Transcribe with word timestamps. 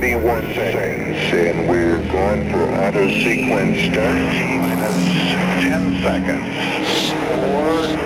31 0.00 0.54
seconds, 0.54 1.18
and 1.34 1.68
we're 1.68 1.98
going 2.12 2.48
for 2.52 2.62
auto 2.70 3.08
sequence 3.08 3.90
start. 3.90 4.14
Minus 4.62 4.94
10 5.58 5.98
seconds. 6.06 6.46
4, 7.34 7.98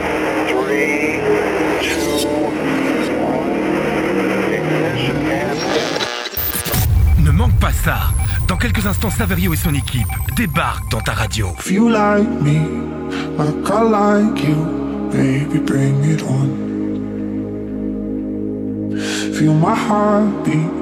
3, 0.49 1.21
2, 1.83 2.25
1. 2.25 3.33
Ignition 4.55 5.19
and... 5.27 5.59
Ne 7.27 7.31
manque 7.31 7.59
pas 7.61 7.73
ça. 7.73 7.99
Dans 8.49 8.57
quelques 8.57 8.87
instants, 8.87 9.11
Saverio 9.11 9.53
et 9.53 9.59
son 9.59 9.75
équipe 9.75 10.09
débarquent 10.35 10.91
dans 10.91 11.03
ta 11.03 11.13
radio. 11.13 11.49
If 11.59 11.71
you 11.71 11.91
like 11.91 12.27
me, 12.41 12.59
like 13.37 13.71
I 13.71 13.83
like 13.83 14.43
you, 14.43 14.57
baby, 15.13 15.59
bring 15.59 16.03
it 16.05 16.23
on. 16.23 16.73
Feel 19.35 19.53
my 19.53 19.75
heartbeat, 19.75 20.82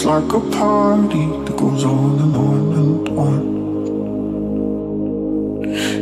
it's 0.00 0.06
like 0.06 0.32
a 0.32 0.40
party 0.56 1.26
that 1.44 1.56
goes 1.58 1.84
on 1.84 2.18
and 2.20 2.34
on 2.34 2.72
and 2.80 3.08
on. 3.18 3.42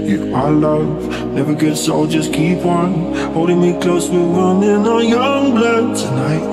Yeah, 0.06 0.38
our 0.38 0.52
love 0.52 1.32
never 1.34 1.52
gets 1.52 1.88
old, 1.88 2.10
just 2.10 2.32
keep 2.32 2.64
on 2.64 3.12
holding 3.32 3.60
me 3.60 3.76
close. 3.80 4.08
We're 4.08 4.20
running 4.20 4.86
on 4.86 5.08
young 5.08 5.50
blood 5.50 5.96
tonight. 5.96 6.46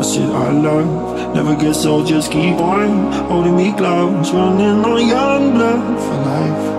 I 0.00 0.02
said 0.02 0.28
I 0.28 0.50
love 0.50 1.34
never 1.36 1.54
gets 1.54 1.86
old, 1.86 2.08
just 2.08 2.32
keep 2.32 2.56
on 2.56 3.12
holding 3.28 3.56
me 3.56 3.72
close. 3.72 4.32
Running 4.32 4.84
on 4.84 5.06
young 5.06 5.52
blood 5.52 6.00
for 6.00 6.16
life. 6.30 6.71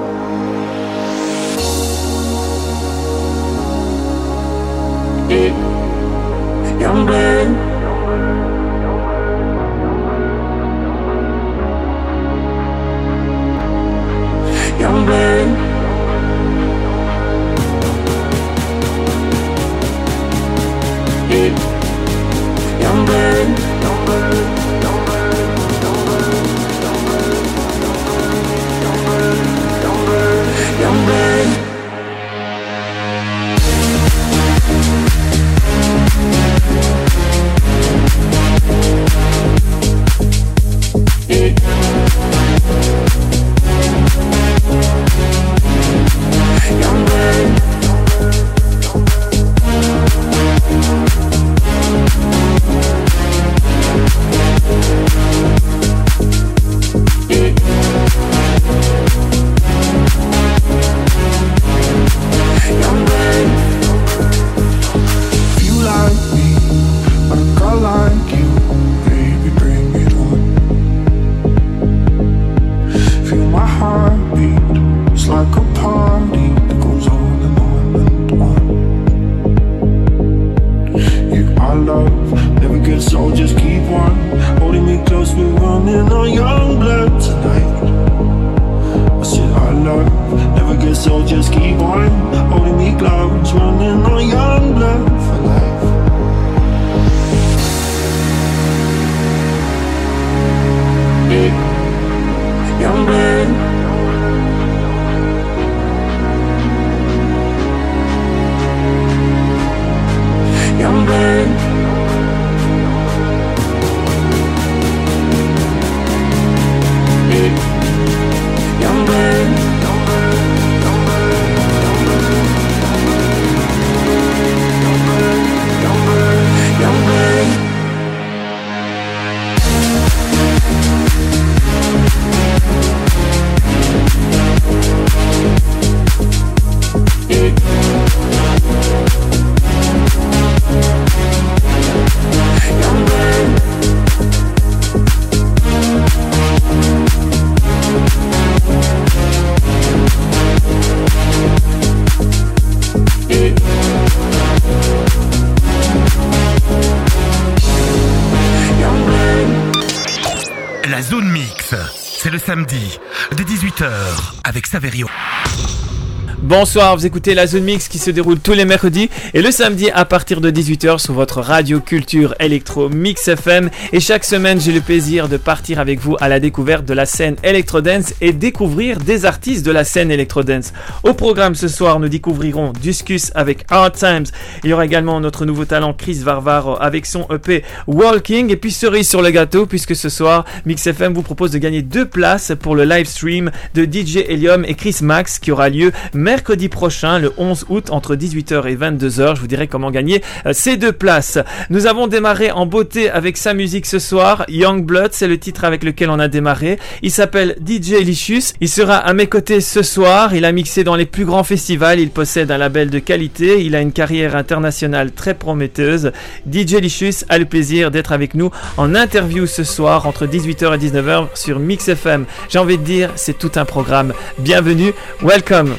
Bonsoir, 166.63 166.95
vous 166.95 167.05
écoutez 167.05 167.35
la 167.35 167.45
Zone 167.45 167.65
Mix 167.65 167.89
qui 167.89 167.99
se 167.99 168.09
déroule 168.09 168.39
tous 168.39 168.53
les 168.53 168.63
mercredis 168.63 169.09
et 169.35 169.41
le 169.41 169.49
samedi 169.49 169.89
à 169.89 170.05
partir 170.05 170.41
de 170.41 170.51
18h 170.51 170.99
sur 170.99 171.15
votre 171.15 171.41
radio 171.41 171.79
culture 171.79 172.35
électro 172.39 172.87
Mix 172.89 173.27
FM. 173.27 173.71
Et 173.91 173.99
chaque 173.99 174.25
semaine, 174.25 174.61
j'ai 174.61 174.71
le 174.71 174.79
plaisir 174.79 175.27
de 175.27 175.37
partir 175.37 175.79
avec 175.79 175.99
vous 175.99 176.15
à 176.19 176.29
la 176.29 176.39
découverte 176.39 176.85
de 176.85 176.93
la 176.93 177.07
scène 177.07 177.35
Electrodance 177.41 178.13
et 178.21 178.31
découvrir 178.31 178.97
des 178.97 179.25
artistes 179.25 179.65
de 179.65 179.71
la 179.71 179.83
scène 179.83 180.11
Electrodance. 180.11 180.71
Au 181.01 181.15
programme 181.15 181.55
ce 181.55 181.67
soir, 181.67 181.99
nous 181.99 182.09
découvrirons 182.09 182.73
Discus 182.79 183.31
avec 183.33 183.65
Hard 183.71 183.93
Times. 183.95 184.25
Il 184.63 184.69
y 184.69 184.73
aura 184.73 184.85
également 184.85 185.19
notre 185.19 185.45
nouveau 185.45 185.65
talent 185.65 185.93
Chris 185.93 186.19
Varvaro 186.23 186.77
avec 186.79 187.07
son 187.07 187.25
EP 187.31 187.63
Walking. 187.87 188.51
Et 188.51 188.55
puis 188.55 188.71
cerise 188.71 189.09
sur 189.09 189.23
le 189.23 189.31
gâteau, 189.31 189.65
puisque 189.65 189.95
ce 189.95 190.09
soir, 190.09 190.45
Mix 190.67 190.85
FM 190.85 191.13
vous 191.13 191.23
propose 191.23 191.49
de 191.49 191.57
gagner 191.57 191.81
deux 191.81 192.05
places 192.05 192.51
pour 192.61 192.75
le 192.75 192.83
live 192.83 193.07
stream 193.07 193.49
de 193.73 193.83
DJ 193.83 194.17
Helium 194.27 194.63
et 194.63 194.75
Chris 194.75 194.97
Max 195.01 195.39
qui 195.39 195.51
aura 195.51 195.69
lieu 195.69 195.91
mercredi 196.13 196.69
prochain, 196.69 197.17
le 197.17 197.33
11 197.37 197.65
août, 197.69 197.89
entre 197.89 198.15
18h 198.15 198.67
et 198.67 198.75
22h. 198.75 199.22
Je 199.35 199.41
vous 199.41 199.47
dirai 199.47 199.67
comment 199.67 199.91
gagner 199.91 200.21
euh, 200.45 200.51
ces 200.53 200.77
deux 200.77 200.91
places. 200.91 201.39
Nous 201.69 201.87
avons 201.87 202.07
démarré 202.07 202.51
en 202.51 202.65
beauté 202.65 203.09
avec 203.09 203.37
sa 203.37 203.53
musique 203.53 203.85
ce 203.85 203.99
soir. 203.99 204.43
Young 204.49 204.83
Blood, 204.83 205.13
c'est 205.13 205.27
le 205.27 205.37
titre 205.37 205.63
avec 205.63 205.83
lequel 205.83 206.09
on 206.09 206.19
a 206.19 206.27
démarré. 206.27 206.77
Il 207.01 207.11
s'appelle 207.11 207.55
DJ 207.65 208.01
Licious. 208.03 208.53
Il 208.59 208.69
sera 208.69 208.97
à 208.97 209.13
mes 209.13 209.27
côtés 209.27 209.61
ce 209.61 209.81
soir. 209.81 210.35
Il 210.35 210.45
a 210.45 210.51
mixé 210.51 210.83
dans 210.83 210.95
les 210.95 211.05
plus 211.05 211.25
grands 211.25 211.43
festivals. 211.43 211.99
Il 211.99 212.09
possède 212.09 212.51
un 212.51 212.57
label 212.57 212.89
de 212.89 212.99
qualité. 212.99 213.63
Il 213.63 213.75
a 213.75 213.81
une 213.81 213.93
carrière 213.93 214.35
internationale 214.35 215.11
très 215.11 215.33
prometteuse. 215.33 216.11
DJ 216.51 216.75
Licious 216.75 217.23
a 217.29 217.37
le 217.37 217.45
plaisir 217.45 217.91
d'être 217.91 218.11
avec 218.11 218.33
nous 218.33 218.51
en 218.77 218.95
interview 218.95 219.47
ce 219.47 219.63
soir 219.63 220.05
entre 220.07 220.25
18h 220.25 220.75
et 220.75 220.77
19h 220.77 221.27
sur 221.35 221.59
Mix 221.59 221.87
FM. 221.87 222.25
J'ai 222.49 222.59
envie 222.59 222.77
de 222.77 222.83
dire, 222.83 223.09
c'est 223.15 223.37
tout 223.37 223.51
un 223.55 223.65
programme. 223.65 224.13
Bienvenue, 224.39 224.93
welcome. 225.21 225.75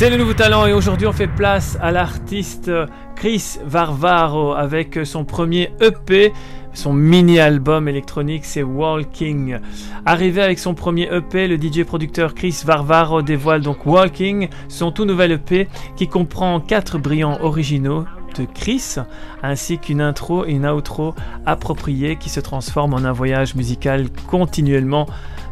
C'est 0.00 0.08
le 0.08 0.16
nouveau 0.16 0.32
talent 0.32 0.64
et 0.64 0.72
aujourd'hui 0.72 1.06
on 1.06 1.12
fait 1.12 1.26
place 1.26 1.76
à 1.78 1.92
l'artiste 1.92 2.70
Chris 3.16 3.58
Varvaro 3.66 4.54
avec 4.54 5.00
son 5.04 5.26
premier 5.26 5.74
EP, 5.82 6.32
son 6.72 6.94
mini-album 6.94 7.86
électronique 7.86 8.46
c'est 8.46 8.62
Walking. 8.62 9.58
Arrivé 10.06 10.40
avec 10.40 10.58
son 10.58 10.72
premier 10.72 11.14
EP, 11.14 11.46
le 11.46 11.58
DJ 11.58 11.84
producteur 11.84 12.32
Chris 12.32 12.62
Varvaro 12.64 13.20
dévoile 13.20 13.60
donc 13.60 13.84
Walking, 13.84 14.48
son 14.68 14.90
tout 14.90 15.04
nouvel 15.04 15.32
EP 15.32 15.68
qui 15.96 16.08
comprend 16.08 16.60
quatre 16.60 16.96
brillants 16.96 17.38
originaux 17.42 18.06
de 18.34 18.44
Chris, 18.44 18.96
ainsi 19.42 19.78
qu'une 19.78 20.00
intro 20.00 20.44
et 20.44 20.50
une 20.50 20.66
outro 20.66 21.14
appropriée 21.46 22.16
qui 22.16 22.28
se 22.28 22.40
transforment 22.40 22.94
en 22.94 23.04
un 23.04 23.12
voyage 23.12 23.54
musical 23.54 24.06
continuellement 24.28 25.06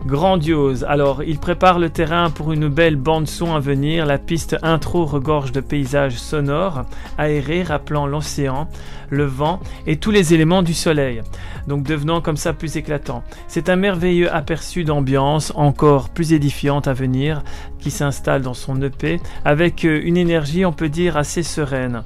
grandiose. 0.07 0.85
Alors, 0.85 1.23
il 1.23 1.39
prépare 1.39 1.79
le 1.79 1.91
terrain 1.91 2.31
pour 2.31 2.53
une 2.53 2.69
belle 2.69 2.97
bande-son 2.97 3.55
à 3.55 3.61
venir. 3.61 4.07
La 4.07 4.19
piste 4.19 4.57
intro 4.63 5.05
regorge 5.05 5.53
de 5.53 5.61
paysages 5.61 6.17
sonores, 6.17 6.85
aérés, 7.17 7.63
rappelant 7.63 8.07
l'océan, 8.07 8.69
le 9.11 9.25
vent 9.25 9.61
et 9.87 9.97
tous 9.97 10.11
les 10.11 10.35
éléments 10.35 10.63
du 10.63 10.75
soleil, 10.75 11.23
donc 11.67 11.83
devenant 11.83 12.21
comme 12.21 12.37
ça 12.37 12.53
plus 12.53 12.77
éclatant. 12.77 13.23
C'est 13.49 13.69
un 13.69 13.77
merveilleux 13.77 14.33
aperçu 14.33 14.85
d'ambiance, 14.85 15.53
encore 15.57 16.11
plus 16.11 16.33
édifiante 16.33 16.89
à 16.89 16.93
venir, 16.93 17.43
qui 17.79 17.91
s'installe 17.91 18.43
dans 18.43 18.55
son 18.55 18.81
EP, 18.83 19.21
avec 19.45 19.85
une 19.85 20.17
énergie, 20.17 20.65
on 20.65 20.73
peut 20.73 20.89
dire, 20.89 21.17
assez 21.17 21.43
sereine. 21.43 22.03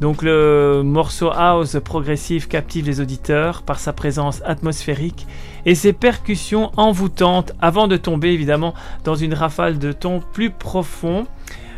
Donc 0.00 0.20
le 0.22 0.82
morceau 0.84 1.30
house 1.30 1.78
progressif 1.82 2.48
captive 2.48 2.84
les 2.84 3.00
auditeurs 3.00 3.62
par 3.62 3.78
sa 3.78 3.94
présence 3.94 4.42
atmosphérique 4.44 5.26
et 5.64 5.74
ses 5.74 5.94
percussions 5.94 6.70
envoûtantes 6.76 7.52
avant 7.62 7.88
de 7.88 7.96
tomber 7.96 8.28
évidemment 8.28 8.74
dans 9.04 9.14
une 9.14 9.32
rafale 9.32 9.78
de 9.78 9.92
tons 9.92 10.20
plus 10.34 10.50
profonds. 10.50 11.26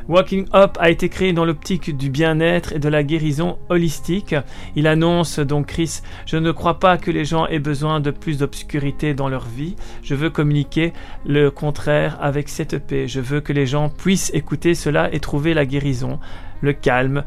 Walking 0.09 0.47
Up 0.55 0.79
a 0.81 0.89
été 0.91 1.11
créé 1.11 1.33
dans 1.35 1.45
l'optique 1.45 1.97
du 1.97 2.09
bien-être 2.09 2.73
et 2.73 2.79
de 2.79 2.89
la 2.89 3.03
guérison 3.05 3.59
holistique. 3.69 4.35
Il 4.75 4.87
annonce 4.87 5.39
donc 5.39 5.67
Chris, 5.67 6.01
je 6.25 6.39
ne 6.39 6.51
crois 6.51 6.81
pas 6.81 6.97
que 6.97 7.11
les 7.11 7.27
gens 7.27 7.47
aient 7.47 7.59
besoin 7.59 8.01
de 8.01 8.11
plus 8.11 8.39
d'obscurité 8.39 9.13
dans 9.13 9.29
leur 9.29 9.45
vie. 9.45 9.77
Je 10.03 10.15
veux 10.15 10.31
communiquer 10.31 10.95
le 11.27 11.51
contraire 11.51 12.17
avec 12.23 12.49
cette 12.49 12.73
EP. 12.73 13.07
Je 13.07 13.21
veux 13.21 13.43
que 13.43 13.53
les 13.53 13.67
gens 13.67 13.91
puissent 13.91 14.31
écouter 14.33 14.75
cela 14.75 15.13
et 15.13 15.21
trouver 15.21 15.53
la 15.53 15.67
guérison, 15.67 16.19
le 16.63 16.73
calme, 16.73 17.23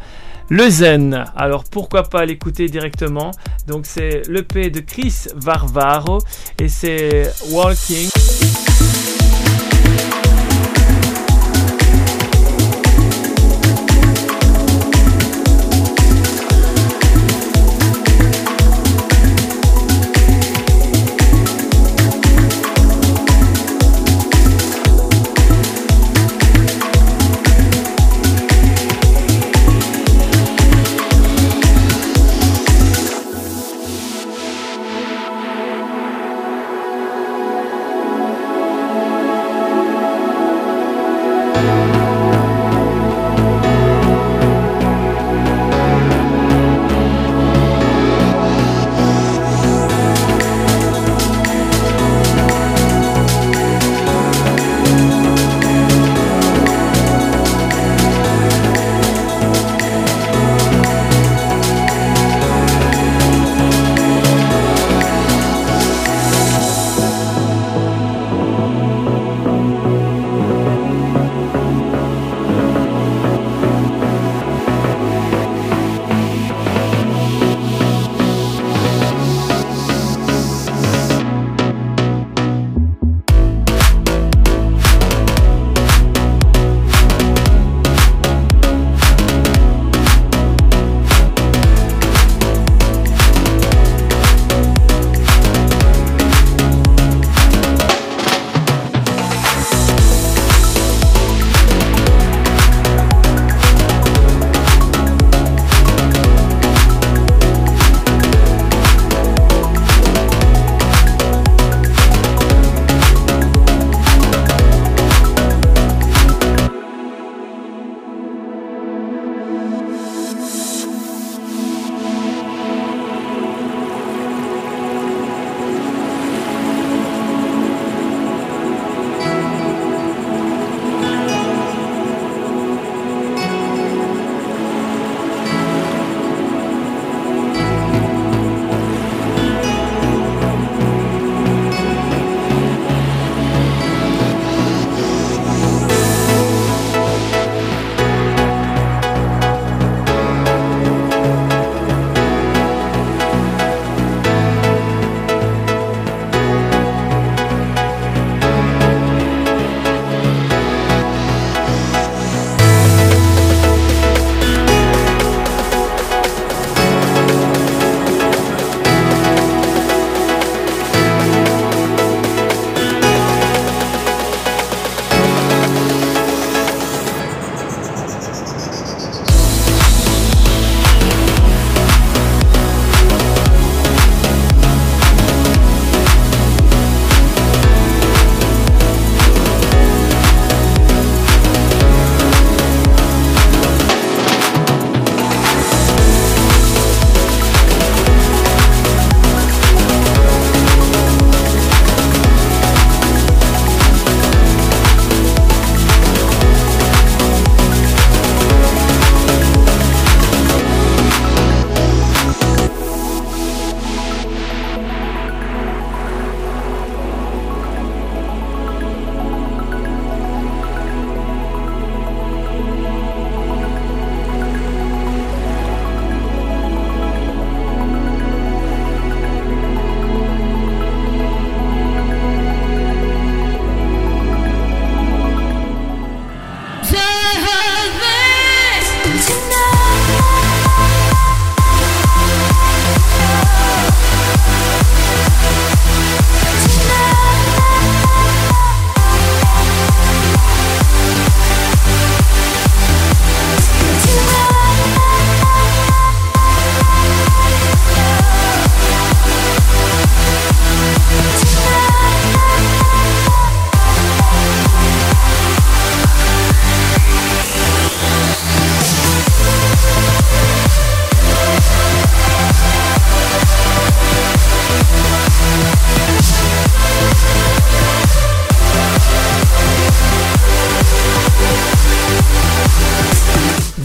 le 0.51 0.69
zen. 0.69 1.23
Alors 1.37 1.63
pourquoi 1.63 2.03
pas 2.03 2.25
l'écouter 2.25 2.67
directement? 2.67 3.31
Donc 3.67 3.85
c'est 3.85 4.23
l'EP 4.27 4.69
de 4.69 4.81
Chris 4.81 5.27
Varvaro 5.33 6.19
et 6.59 6.67
c'est 6.67 7.31
Walking. 7.51 8.09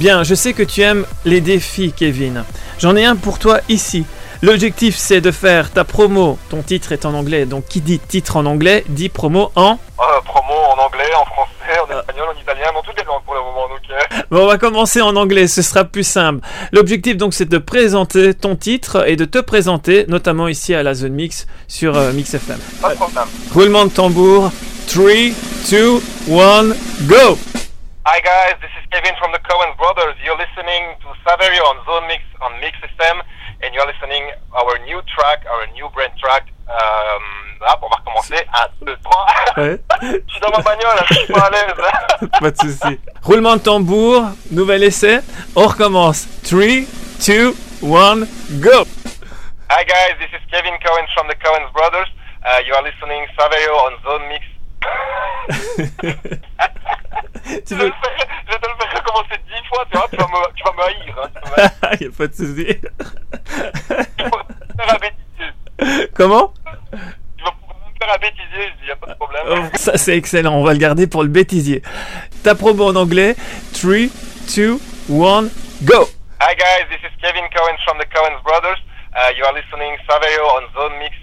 Bien, 0.07 0.23
je 0.23 0.37
sais 0.37 0.53
que 0.53 0.63
tu 0.63 0.83
aimes 0.83 1.05
les 1.25 1.41
défis, 1.41 1.93
Kevin. 1.93 2.45
J'en 2.79 2.95
ai 2.95 3.05
un 3.05 3.17
pour 3.17 3.41
toi 3.41 3.59
ici. 3.69 4.07
L'objectif, 4.41 4.95
c'est 4.95 5.21
de 5.21 5.33
faire 5.33 5.73
ta 5.73 5.83
promo. 5.83 6.39
Ton 6.49 6.63
titre 6.63 6.93
est 6.93 7.05
en 7.07 7.13
anglais, 7.13 7.45
donc 7.45 7.65
qui 7.67 7.81
dit 7.81 7.99
titre 7.99 8.37
en 8.37 8.47
anglais 8.47 8.85
dit 8.89 9.09
promo 9.09 9.51
en. 9.57 9.81
Euh, 9.99 10.21
promo 10.25 10.55
en 10.55 10.79
anglais, 10.81 11.11
en 11.21 11.25
français, 11.25 11.81
en 11.81 11.99
espagnol, 11.99 12.29
en 12.33 12.41
italien, 12.41 12.67
dans 12.73 12.83
toutes 12.83 12.97
les 12.97 13.05
langues 13.05 13.25
pour 13.25 13.35
le 13.35 13.41
moment. 13.41 13.69
Donc, 13.69 13.81
euh, 13.91 14.23
Bon, 14.31 14.45
on 14.45 14.47
va 14.47 14.59
commencer 14.59 15.03
en 15.03 15.17
anglais, 15.17 15.49
ce 15.49 15.61
sera 15.61 15.83
plus 15.83 16.07
simple. 16.07 16.39
L'objectif, 16.71 17.17
donc, 17.17 17.35
c'est 17.35 17.49
de 17.49 17.59
présenter 17.59 18.33
ton 18.33 18.55
titre 18.55 19.09
et 19.09 19.17
de 19.17 19.25
te 19.25 19.39
présenter, 19.39 20.05
notamment 20.07 20.47
ici 20.47 20.73
à 20.73 20.85
la 20.85 20.95
zone 20.95 21.15
mix 21.15 21.49
sur 21.67 21.97
euh, 21.97 22.13
Mix 22.13 22.33
FM. 22.33 22.61
pas 22.81 22.91
de 22.91 22.95
problème. 22.95 23.25
Roulement 23.53 23.87
de 23.87 23.91
tambour. 23.91 24.53
3, 24.87 25.05
2, 25.69 26.01
1, 26.31 26.65
go! 27.09 27.37
Hi 28.07 28.21
guys, 28.21 28.55
this 28.63 28.71
is 28.79 28.87
Kevin 28.95 29.19
from 29.19 29.33
the 29.33 29.43
Cohen 29.51 29.75
Brothers. 29.77 30.15
You're 30.23 30.39
listening 30.39 30.95
to 31.03 31.11
Saverio 31.27 31.67
on 31.67 31.83
Zone 31.85 32.07
Mix 32.07 32.23
on 32.41 32.55
Mix 32.61 32.79
FM, 32.79 33.19
and 33.65 33.75
you're 33.75 33.85
listening 33.85 34.31
our 34.55 34.79
new 34.87 35.03
track, 35.11 35.43
our 35.51 35.67
new 35.75 35.91
brand 35.91 36.13
track. 36.17 36.47
Euh, 36.71 37.67
hop, 37.67 37.83
on 37.83 37.89
va 37.89 37.97
recommencer. 37.97 38.47
1, 38.47 38.87
2, 38.87 38.97
3. 39.03 39.27
Ouais. 39.57 39.81
Je 40.25 40.33
suis 40.33 40.41
dans 40.41 40.51
ma 40.57 40.63
bagnole, 40.63 41.03
je 41.11 41.15
suis 41.15 41.33
pas 41.33 41.47
à 41.47 41.51
l'aise. 41.51 42.31
Pas 42.41 42.51
de 42.53 42.57
souci. 42.57 43.01
Roulement 43.25 43.57
de 43.57 43.63
tambour, 43.63 44.23
nouvel 44.53 44.85
essai. 44.85 45.19
On 45.57 45.67
recommence. 45.67 46.29
3, 46.45 46.87
2, 47.27 47.57
1, 47.83 48.21
go! 48.61 48.87
Hi 49.69 49.83
guys, 49.83 50.15
this 50.21 50.31
is 50.31 50.47
Kevin 50.53 50.79
Cohen 50.79 51.07
from 51.13 51.27
the 51.27 51.35
Cohen 51.43 51.67
Brothers. 51.75 52.07
Uh, 52.47 52.63
you 52.65 52.73
are 52.73 52.85
listening 52.85 53.27
Saverio 53.37 53.75
on 53.83 53.99
Zone 54.05 54.29
Mix. 54.29 54.45
Tu 57.47 57.53
je, 57.71 57.75
vais 57.77 57.85
veux... 57.85 57.87
le 57.87 57.93
faire- 57.93 58.27
je 58.47 58.53
vais 58.53 58.59
te 58.59 58.69
le 58.69 58.75
faire 58.77 58.93
recommencer 58.99 59.41
dix 59.47 59.69
fois, 59.69 59.85
tu 59.91 59.97
vois, 59.97 60.09
tu 60.11 60.17
vas 60.17 60.27
me, 60.27 60.55
tu 60.55 60.65
vas 60.65 60.73
me 60.73 60.83
haïr. 60.83 61.15
Hein, 61.23 61.31
tu 61.45 61.51
vas 61.51 61.91
me- 61.91 61.97
y 62.03 62.07
a 62.07 62.11
pas 62.17 62.27
de 62.27 62.35
souci. 62.35 62.67
tu 62.77 64.25
vas 64.85 64.95
me 64.95 64.99
faire. 64.99 66.09
Comment? 66.15 66.53
Tu 67.37 67.45
vas 67.45 67.53
me 67.53 67.99
faire 68.01 68.15
un 68.15 68.19
bêtisier, 68.19 68.73
je 68.75 68.83
dis, 68.83 68.89
y 68.89 68.91
a 68.91 68.97
pas 68.97 69.07
de 69.07 69.15
problème. 69.15 69.43
Oh, 69.49 69.77
Ça 69.77 69.97
c'est 69.97 70.17
excellent, 70.17 70.55
on 70.55 70.65
va 70.65 70.73
le 70.73 70.79
garder 70.79 71.07
pour 71.07 71.23
le 71.23 71.29
bêtisier. 71.29 71.83
Ta 72.43 72.55
promo 72.57 72.89
en 72.91 72.97
anglais, 72.97 73.37
3, 73.75 74.09
2, 74.57 74.79
1, 75.11 75.43
go! 75.85 76.09
Hi 76.41 76.55
guys, 76.55 76.87
this 76.91 77.01
is 77.03 77.15
Kevin 77.23 77.45
Cohen 77.55 77.77
from 77.85 77.99
the 77.99 78.07
Cohen 78.13 78.35
Brothers. 78.45 78.79
Uh, 79.15 79.31
you 79.37 79.45
are 79.45 79.55
listening 79.55 79.97
Saverio 80.09 80.45
on 80.59 80.65
Zone 80.75 80.99
Mix. 80.99 81.15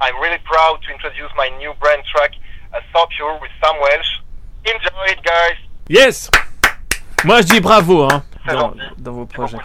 I'm 0.00 0.14
really 0.22 0.38
proud 0.44 0.78
to 0.86 0.92
introduce 0.92 1.30
my 1.36 1.48
new 1.58 1.74
brand 1.80 2.02
track, 2.10 2.32
uh, 2.74 2.78
So 2.92 3.06
Pure 3.16 3.38
with 3.40 3.50
Sam 3.62 3.76
Welsh. 3.80 4.20
Enjoy 4.64 5.12
it 5.12 5.22
guys. 5.24 5.56
Yes! 5.88 6.30
Moi 7.24 7.40
je 7.42 7.46
dis 7.46 7.60
bravo 7.60 8.02
hein, 8.04 8.22
C'est 8.46 8.54
dans, 8.54 8.72
dans 8.98 9.12
vos 9.12 9.26
projets. 9.26 9.56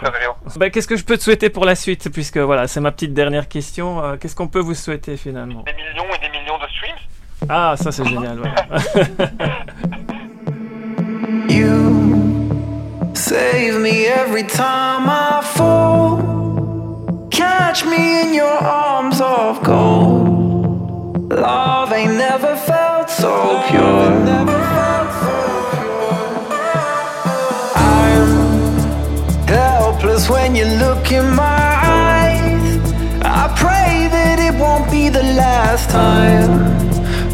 Bah, 0.56 0.70
Qu'est-ce 0.70 0.86
que 0.88 0.96
je 0.96 1.04
peux 1.04 1.16
te 1.18 1.22
souhaiter 1.22 1.50
pour 1.50 1.64
la 1.64 1.74
suite? 1.74 2.08
Puisque 2.12 2.38
voilà, 2.38 2.66
c'est 2.68 2.80
ma 2.80 2.92
petite 2.92 3.14
dernière 3.14 3.48
question. 3.48 4.02
Euh, 4.02 4.16
Qu'est-ce 4.16 4.36
qu'on 4.36 4.48
peut 4.48 4.60
vous 4.60 4.74
souhaiter 4.74 5.16
finalement? 5.16 5.62
Des 5.64 5.72
millions 5.72 6.06
et 6.14 6.18
des 6.20 6.30
millions 6.38 6.58
de 6.58 6.66
streams. 6.68 6.96
Ah, 7.48 7.74
ça 7.76 7.90
c'est 7.92 8.04
génial. 8.04 8.38
You 11.48 13.12
save 13.14 13.80
me 13.80 14.06
every 14.06 14.44
time 14.46 15.08
I 15.08 15.40
fall. 15.42 16.18
Catch 17.30 17.84
me 17.84 18.20
in 18.22 18.34
your 18.34 18.46
arms 18.46 19.20
of 19.20 19.62
gold. 19.62 20.27
Love 21.30 21.92
ain't 21.92 22.14
never 22.14 22.56
felt 22.56 23.10
so 23.10 23.62
pure. 23.68 23.82
I'm 27.76 29.46
helpless 29.46 30.30
when 30.30 30.56
you 30.56 30.64
look 30.64 31.12
in 31.12 31.34
my 31.34 31.44
eyes. 31.44 32.92
I 33.22 33.54
pray 33.58 34.08
that 34.10 34.38
it 34.38 34.58
won't 34.58 34.90
be 34.90 35.10
the 35.10 35.22
last 35.22 35.90
time. 35.90 36.50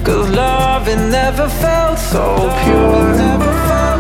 Cause 0.05 0.29
love 0.29 0.89
it 0.89 0.97
never 0.97 1.49
felt 1.49 2.01
so 2.01 2.51
pure. 2.65 3.94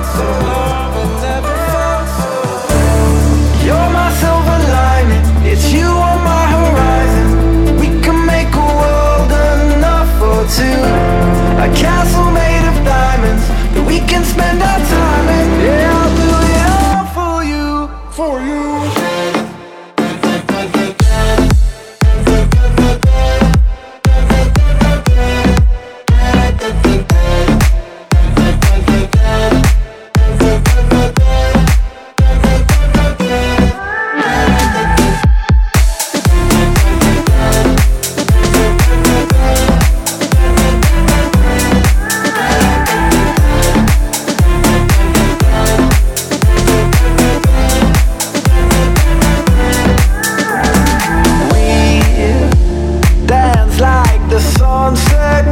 Sunset 54.84 55.46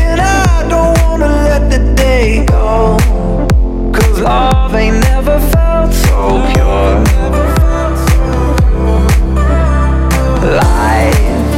and 0.00 0.20
I 0.20 0.66
don't 0.70 0.96
wanna 1.02 1.28
let 1.48 1.70
the 1.70 1.80
day 1.94 2.46
go. 2.46 2.96
Cause 3.92 4.20
love 4.20 4.74
ain't 4.74 5.00
never 5.10 5.38
felt 5.52 5.92
so 5.92 6.16
pure. 6.50 6.92
Life 10.62 11.52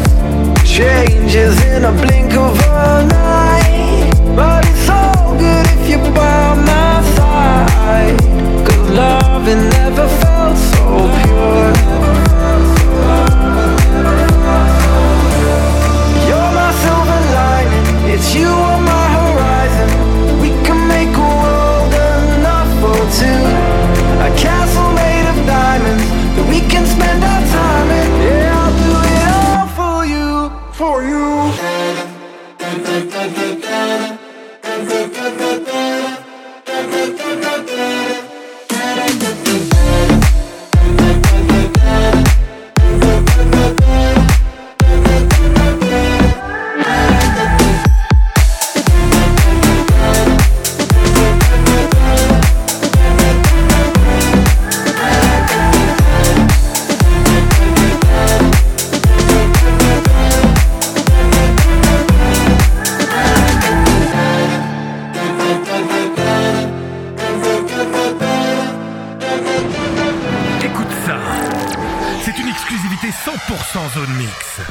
changes 0.77 1.55
in 1.73 1.85
a 1.85 1.93
blink 2.03 2.33
of 2.47 2.59
an 2.89 3.13
eye, 3.13 4.11
but 4.35 4.67
it's 4.71 4.89
all 4.89 5.39
good 5.45 5.67
if 5.77 5.83
you're 5.91 6.13
by 6.13 6.55
my 6.71 6.93
side. 7.17 8.19
Cause 8.67 8.91
love 9.03 9.47
it 9.47 9.61
never 9.77 9.90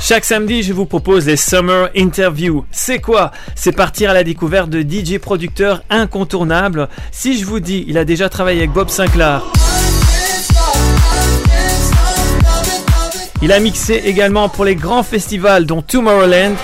Chaque 0.10 0.26
samedi, 0.26 0.64
je 0.64 0.74
vous 0.74 0.88
propose 0.88 1.28
les 1.28 1.38
Summer 1.38 1.92
Interviews. 1.96 2.66
C'est 2.72 2.98
quoi? 2.98 3.30
C'est 3.54 3.72
partir 3.72 4.10
à 4.10 4.16
la 4.16 4.24
découverte 4.24 4.68
de 4.68 4.82
DJ 4.82 5.20
producteurs 5.20 5.84
incontournables. 5.92 6.90
Si 7.12 7.38
je 7.38 7.46
vous 7.46 7.60
dis, 7.60 7.86
il 7.88 7.96
a 7.96 8.06
déjà 8.06 8.28
travaillé 8.28 8.62
avec 8.62 8.72
Bob 8.72 8.90
Sinclair. 8.90 9.44
Il 13.44 13.52
a 13.52 13.60
mixé 13.60 14.02
également 14.04 14.50
pour 14.50 14.66
les 14.66 14.74
grands 14.74 15.04
festivals 15.04 15.68
dont 15.68 15.84
Tomorrowland. 15.84 16.56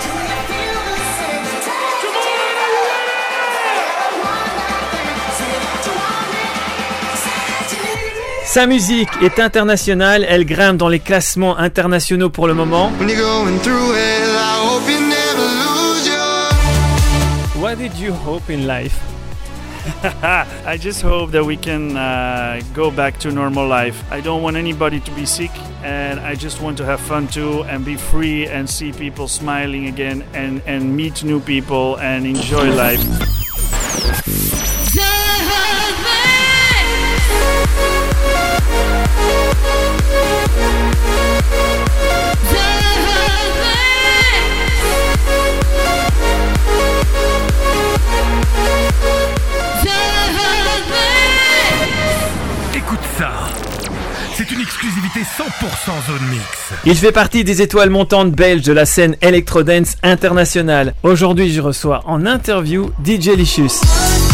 Sa 8.46 8.66
musique 8.66 9.08
est 9.22 9.40
internationale, 9.40 10.24
elle 10.28 10.46
grimpe 10.46 10.76
dans 10.76 10.88
les 10.88 11.00
classements 11.00 11.58
internationaux 11.58 12.30
pour 12.30 12.46
le 12.46 12.54
moment. 12.54 12.90
What 17.60 17.76
did 17.76 17.98
you 17.98 18.12
hope 18.12 18.48
in 18.48 18.66
life? 18.66 18.98
I 20.66 20.78
just 20.78 21.02
hope 21.02 21.32
that 21.32 21.44
we 21.44 21.56
can 21.56 21.96
uh, 21.96 22.60
go 22.72 22.90
back 22.90 23.18
to 23.20 23.30
normal 23.30 23.68
life. 23.68 24.02
I 24.10 24.20
don't 24.20 24.42
want 24.42 24.56
anybody 24.56 25.00
to 25.00 25.10
be 25.12 25.26
sick, 25.26 25.50
and 25.82 26.20
I 26.20 26.34
just 26.36 26.60
want 26.60 26.76
to 26.78 26.84
have 26.84 27.00
fun 27.00 27.26
too 27.28 27.64
and 27.64 27.84
be 27.84 27.96
free 27.96 28.46
and 28.46 28.68
see 28.68 28.92
people 28.92 29.26
smiling 29.28 29.86
again 29.86 30.24
and, 30.34 30.62
and 30.66 30.96
meet 30.96 31.24
new 31.24 31.40
people 31.40 31.98
and 31.98 32.26
enjoy 32.26 32.70
life. 32.74 33.02
C'est 54.36 54.50
une 54.50 54.60
exclusivité 54.60 55.20
100% 55.20 56.06
Zone 56.06 56.28
Mix. 56.30 56.42
Il 56.84 56.94
fait 56.94 57.10
partie 57.10 57.42
des 57.42 57.62
étoiles 57.62 57.88
montantes 57.88 58.32
belges 58.32 58.62
de 58.62 58.72
la 58.74 58.84
scène 58.84 59.16
electro-dance 59.22 59.96
internationale. 60.02 60.92
Aujourd'hui, 61.02 61.50
je 61.50 61.62
reçois 61.62 62.02
en 62.04 62.26
interview 62.26 62.90
DJ 63.02 63.30
Licious. 63.30 64.25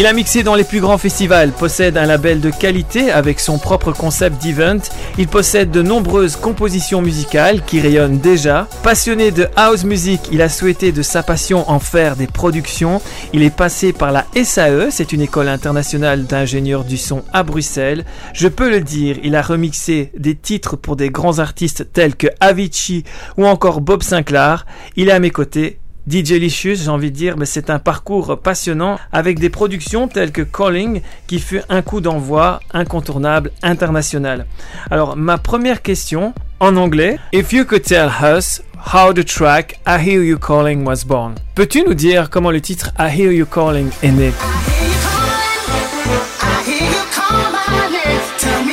Il 0.00 0.06
a 0.06 0.14
mixé 0.14 0.42
dans 0.42 0.54
les 0.54 0.64
plus 0.64 0.80
grands 0.80 0.96
festivals, 0.96 1.52
possède 1.52 1.98
un 1.98 2.06
label 2.06 2.40
de 2.40 2.48
qualité 2.48 3.10
avec 3.12 3.38
son 3.38 3.58
propre 3.58 3.92
concept 3.92 4.42
d'event. 4.42 4.80
Il 5.18 5.28
possède 5.28 5.70
de 5.70 5.82
nombreuses 5.82 6.36
compositions 6.36 7.02
musicales 7.02 7.62
qui 7.66 7.82
rayonnent 7.82 8.18
déjà. 8.18 8.66
Passionné 8.82 9.30
de 9.30 9.46
house 9.56 9.84
music, 9.84 10.22
il 10.32 10.40
a 10.40 10.48
souhaité 10.48 10.90
de 10.90 11.02
sa 11.02 11.22
passion 11.22 11.70
en 11.70 11.80
faire 11.80 12.16
des 12.16 12.26
productions. 12.26 13.02
Il 13.34 13.42
est 13.42 13.54
passé 13.54 13.92
par 13.92 14.10
la 14.10 14.24
SAE, 14.42 14.90
c'est 14.90 15.12
une 15.12 15.20
école 15.20 15.48
internationale 15.48 16.24
d'ingénieurs 16.24 16.84
du 16.84 16.96
son 16.96 17.22
à 17.34 17.42
Bruxelles. 17.42 18.06
Je 18.32 18.48
peux 18.48 18.70
le 18.70 18.80
dire, 18.80 19.18
il 19.22 19.36
a 19.36 19.42
remixé 19.42 20.12
des 20.16 20.34
titres 20.34 20.76
pour 20.76 20.96
des 20.96 21.10
grands 21.10 21.40
artistes 21.40 21.92
tels 21.92 22.16
que 22.16 22.28
Avicii 22.40 23.04
ou 23.36 23.44
encore 23.46 23.82
Bob 23.82 24.02
Sinclair. 24.02 24.64
Il 24.96 25.10
est 25.10 25.12
à 25.12 25.20
mes 25.20 25.28
côtés. 25.28 25.78
DJ 26.08 26.32
Licious, 26.32 26.76
j'ai 26.76 26.88
envie 26.88 27.10
de 27.10 27.16
dire, 27.16 27.36
mais 27.36 27.46
c'est 27.46 27.70
un 27.70 27.78
parcours 27.78 28.38
passionnant 28.40 28.98
avec 29.12 29.38
des 29.38 29.50
productions 29.50 30.08
telles 30.08 30.32
que 30.32 30.42
Calling 30.42 31.02
qui 31.26 31.38
fut 31.38 31.60
un 31.68 31.82
coup 31.82 32.00
d'envoi 32.00 32.60
incontournable 32.72 33.50
international. 33.62 34.46
Alors, 34.90 35.16
ma 35.16 35.38
première 35.38 35.82
question 35.82 36.32
en 36.58 36.76
anglais, 36.76 37.18
If 37.32 37.52
you 37.52 37.64
could 37.64 37.82
tell 37.82 38.10
us 38.22 38.62
how 38.94 39.12
the 39.12 39.24
track 39.24 39.78
I 39.86 39.98
Hear 39.98 40.22
You 40.22 40.38
Calling 40.38 40.84
was 40.86 41.04
born. 41.06 41.34
Peux-tu 41.54 41.82
nous 41.82 41.94
dire 41.94 42.30
comment 42.30 42.50
le 42.50 42.60
titre 42.60 42.90
I 42.98 43.08
Hear 43.08 43.32
You 43.32 43.46
Calling 43.46 43.90
est 44.02 44.12
né? 44.12 44.32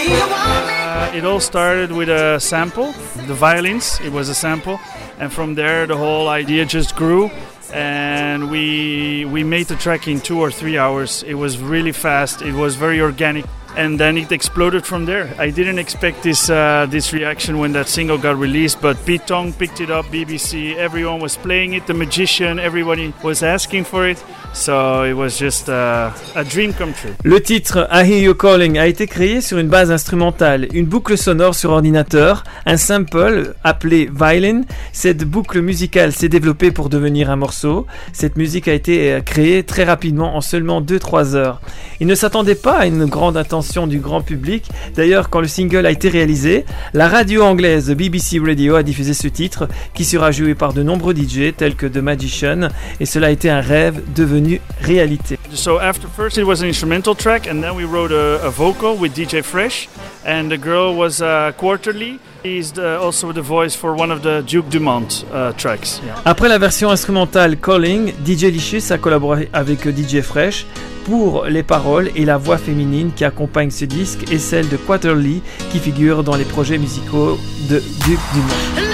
Uh, 0.10 1.12
it 1.18 1.24
all 1.26 1.40
started 1.40 1.92
with 1.92 2.10
a 2.10 2.40
sample, 2.40 2.94
the 3.28 3.34
violins. 3.34 4.00
It 4.04 4.12
was 4.12 4.30
a 4.30 4.34
sample, 4.34 4.80
and 5.20 5.32
from 5.32 5.56
there 5.56 5.86
the 5.88 5.98
whole 5.98 6.28
idea 6.30 6.66
just 6.66 6.96
grew. 6.96 7.30
And 7.74 8.50
we 8.50 9.26
we 9.26 9.44
made 9.44 9.68
the 9.68 9.76
track 9.76 10.08
in 10.08 10.22
two 10.22 10.40
or 10.40 10.52
three 10.52 10.78
hours. 10.78 11.24
It 11.24 11.34
was 11.34 11.58
really 11.58 11.92
fast. 11.92 12.42
It 12.42 12.54
was 12.54 12.76
very 12.76 13.02
organic, 13.02 13.46
and 13.76 14.00
then 14.00 14.18
it 14.18 14.32
exploded 14.32 14.86
from 14.86 15.06
there. 15.06 15.34
I 15.38 15.50
didn't 15.50 15.78
expect 15.78 16.24
this 16.24 16.50
uh, 16.50 16.88
this 16.90 17.12
reaction 17.12 17.58
when 17.58 17.74
that 17.74 17.88
single 17.90 18.18
got 18.18 18.38
released, 18.38 18.80
but 18.82 18.96
Pete 19.06 19.28
Tong 19.28 19.52
picked 19.52 19.82
it 19.82 19.92
up. 19.92 20.06
BBC, 20.06 20.78
everyone 20.78 21.20
was 21.20 21.36
playing 21.36 21.74
it. 21.74 21.88
The 21.88 21.94
Magician, 21.94 22.58
everybody 22.58 23.14
was 23.22 23.44
asking 23.44 23.84
for 23.84 24.08
it. 24.08 24.24
So 24.54 25.06
it 25.06 25.14
was 25.14 25.38
just 25.38 25.70
a 25.70 26.12
dream 26.50 26.74
come 26.74 26.92
true. 26.94 27.12
Le 27.24 27.42
titre 27.42 27.88
I 27.92 28.04
Hear 28.04 28.20
You 28.20 28.34
Calling 28.34 28.78
a 28.80 28.88
été 28.88 29.06
créé 29.06 29.40
sur 29.42 29.60
une 29.60 29.68
base 29.68 29.92
instrumentale, 29.92 30.68
une 30.74 30.86
boucle 30.86 31.18
sonore 31.18 31.54
sur 31.54 31.72
ordinateur, 31.72 32.44
un 32.66 32.78
sample 32.78 33.54
appelé 33.64 34.10
violin. 34.14 34.62
Cette 34.94 35.24
boucle 35.24 35.62
musicale 35.62 36.12
s'est 36.12 36.30
développée 36.30 36.72
pour 36.72 36.90
devenir 36.90 37.30
un 37.30 37.36
morceau. 37.36 37.86
Cette 38.14 38.36
musique 38.36 38.68
a 38.68 38.74
été 38.74 39.14
euh, 39.14 39.22
créée 39.22 39.64
très 39.64 39.84
rapidement 39.84 40.36
en 40.36 40.42
seulement 40.42 40.82
2-3 40.82 41.36
heures. 41.36 41.62
Il 42.00 42.08
ne 42.08 42.16
s'attendait 42.16 42.56
pas 42.56 42.78
à 42.78 42.86
une 42.88 43.06
grande 43.06 43.38
attention 43.38 43.86
du 43.86 44.00
grand 44.00 44.22
public. 44.22 44.70
D'ailleurs, 44.96 45.30
quand 45.30 45.42
le 45.42 45.48
single 45.48 45.86
a 45.86 45.92
été 45.92 46.10
réalisé, 46.10 46.66
la 46.94 47.08
radio 47.08 47.44
anglaise 47.44 47.92
BBC 47.92 48.40
Radio 48.40 48.76
a 48.76 48.84
diffusé 48.84 49.14
ce 49.14 49.28
titre 49.28 49.68
qui 49.94 50.04
sera 50.04 50.32
joué 50.32 50.56
par 50.56 50.74
de 50.74 50.84
nombreux 50.84 51.16
DJ 51.16 51.56
tels 51.56 51.76
que 51.76 51.86
The 51.86 51.98
Magician 51.98 52.70
et 53.00 53.06
cela 53.06 53.28
a 53.28 53.32
été 53.32 53.50
un 53.50 53.62
rêve 53.62 54.02
devenu 54.16 54.37
réalité. 54.82 55.38
So 55.54 55.80
after 55.80 56.08
first 56.08 56.38
it 56.38 56.46
was 56.46 56.62
an 56.62 56.68
instrumental 56.68 57.16
track, 57.16 57.48
and 57.48 57.62
then 57.62 57.76
we 57.76 57.84
wrote 57.86 58.12
a, 58.12 58.46
a 58.46 58.50
vocal 58.50 58.96
with 58.98 59.16
DJ 59.16 59.44
Fresh, 59.44 59.90
and 60.26 60.50
the 60.50 60.58
girl 60.58 60.96
was 60.96 61.22
uh, 61.22 61.52
Quarterly. 61.58 62.20
He's 62.44 62.72
the, 62.72 62.98
also 63.00 63.34
the 63.34 63.42
voice 63.42 63.76
for 63.76 63.94
one 63.94 64.12
of 64.12 64.22
the 64.22 64.42
Duke 64.42 64.70
Dumont 64.70 65.26
uh, 65.34 65.52
tracks. 65.54 66.02
Yeah. 66.06 66.16
Après 66.26 66.48
la 66.48 66.58
version 66.58 66.90
instrumentale 66.90 67.58
Calling, 67.58 68.14
DJ 68.26 68.46
Licious 68.46 68.92
a 68.92 68.98
collaboré 68.98 69.50
avec 69.54 69.88
DJ 69.88 70.22
Fresh 70.22 70.66
pour 71.06 71.46
les 71.46 71.64
paroles 71.64 72.10
et 72.16 72.26
la 72.26 72.38
voix 72.38 72.58
féminine 72.58 73.12
qui 73.16 73.26
accompagne 73.26 73.72
ce 73.72 73.86
disque 73.86 74.32
et 74.32 74.38
celle 74.38 74.68
de 74.70 74.78
Quarterly 74.78 75.42
qui 75.72 75.80
figure 75.80 76.24
dans 76.24 76.36
les 76.36 76.46
projets 76.46 76.78
musicaux 76.78 77.40
de 77.70 77.82
Duke 78.06 78.20
Dumont. 78.34 78.88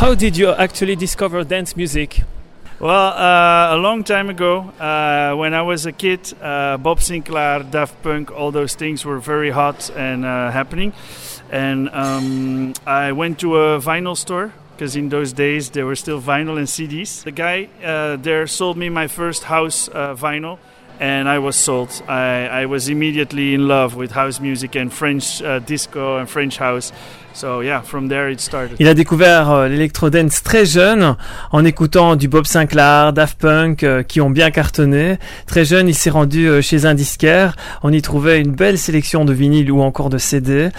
How 0.00 0.14
did 0.14 0.34
you 0.34 0.48
actually 0.48 0.96
discover 0.96 1.44
dance 1.44 1.76
music? 1.76 2.22
Well, 2.78 3.12
uh, 3.12 3.76
a 3.76 3.76
long 3.76 4.02
time 4.02 4.30
ago, 4.30 4.60
uh, 4.80 5.36
when 5.36 5.52
I 5.52 5.60
was 5.60 5.84
a 5.84 5.92
kid, 5.92 6.32
uh, 6.40 6.78
Bob 6.78 7.02
Sinclair, 7.02 7.62
Daft 7.64 8.02
Punk, 8.02 8.30
all 8.30 8.50
those 8.50 8.74
things 8.74 9.04
were 9.04 9.18
very 9.18 9.50
hot 9.50 9.90
and 9.94 10.24
uh, 10.24 10.50
happening. 10.52 10.94
And 11.50 11.90
um, 11.90 12.72
I 12.86 13.12
went 13.12 13.40
to 13.40 13.58
a 13.58 13.78
vinyl 13.78 14.16
store 14.16 14.54
because 14.72 14.96
in 14.96 15.10
those 15.10 15.34
days 15.34 15.68
there 15.68 15.84
were 15.84 15.96
still 15.96 16.18
vinyl 16.18 16.56
and 16.56 16.66
CDs. 16.66 17.22
The 17.22 17.32
guy 17.32 17.68
uh, 17.84 18.16
there 18.16 18.46
sold 18.46 18.78
me 18.78 18.88
my 18.88 19.06
first 19.06 19.42
house 19.42 19.88
uh, 19.88 20.14
vinyl. 20.14 20.58
And 20.98 21.28
I 21.30 21.38
was 21.38 21.56
sold. 21.56 22.02
I, 22.08 22.46
I 22.46 22.66
was 22.66 22.90
immediately 22.90 23.54
in 23.54 23.68
love 23.68 23.96
with 23.96 24.12
house 24.12 24.38
music 24.38 24.74
and 24.76 24.92
French 24.92 25.38
disco 25.64 26.18
and 26.18 26.28
French 26.28 26.58
house. 26.58 26.92
So 27.32 27.62
yeah, 27.62 27.80
from 27.82 28.08
there 28.08 28.30
it 28.30 28.40
started. 28.40 28.76
Il 28.80 28.88
a 28.88 28.94
découvert 28.94 29.50
euh, 29.50 29.68
l'électro-dance 29.68 30.42
très 30.42 30.66
jeune 30.66 31.16
en 31.52 31.64
écoutant 31.64 32.16
du 32.16 32.28
Bob 32.28 32.44
Sinclair, 32.44 33.12
Daft 33.12 33.38
Punk 33.38 33.82
euh, 33.82 34.02
qui 34.02 34.20
ont 34.20 34.30
bien 34.30 34.50
cartonné. 34.50 35.16
Très 35.46 35.64
jeune, 35.64 35.88
il 35.88 35.94
s'est 35.94 36.10
rendu 36.10 36.48
euh, 36.48 36.60
chez 36.60 36.86
un 36.86 36.94
disquaire. 36.94 37.56
On 37.82 37.92
y 37.92 38.02
trouvait 38.02 38.40
une 38.40 38.52
belle 38.52 38.78
sélection 38.78 39.24
de 39.24 39.32
vinyles 39.32 39.70
ou 39.70 39.80
encore 39.80 40.10
de 40.10 40.18
CD. 40.18 40.70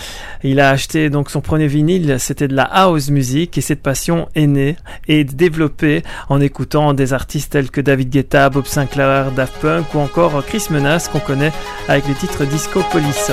Il 0.44 0.60
a 0.60 0.70
acheté 0.70 1.10
donc 1.10 1.30
son 1.30 1.42
premier 1.42 1.68
vinyle, 1.68 2.18
c'était 2.20 2.48
de 2.48 2.56
la 2.56 2.64
house 2.64 3.10
music 3.10 3.58
et 3.58 3.62
cette 3.62 3.82
passion 3.82 4.28
est 4.36 4.48
née 4.48 4.76
et 5.08 5.24
développée 5.24 6.04
en 6.30 6.42
écoutant 6.42 6.94
des 6.94 7.14
artistes 7.14 7.54
tels 7.54 7.72
que 7.72 7.82
David 7.82 8.10
Guetta, 8.10 8.50
Bob 8.50 8.66
Sinclair, 8.66 9.32
Daft 9.32 9.56
Punk 9.62 9.94
ou 9.94 10.00
encore 10.00 10.44
Chris 10.46 10.66
Menas 10.70 11.10
qu'on 11.12 11.20
connaît 11.20 11.54
avec 11.88 12.08
le 12.08 12.14
titre 12.14 12.46
Disco 12.46 12.82
Police. 12.92 13.32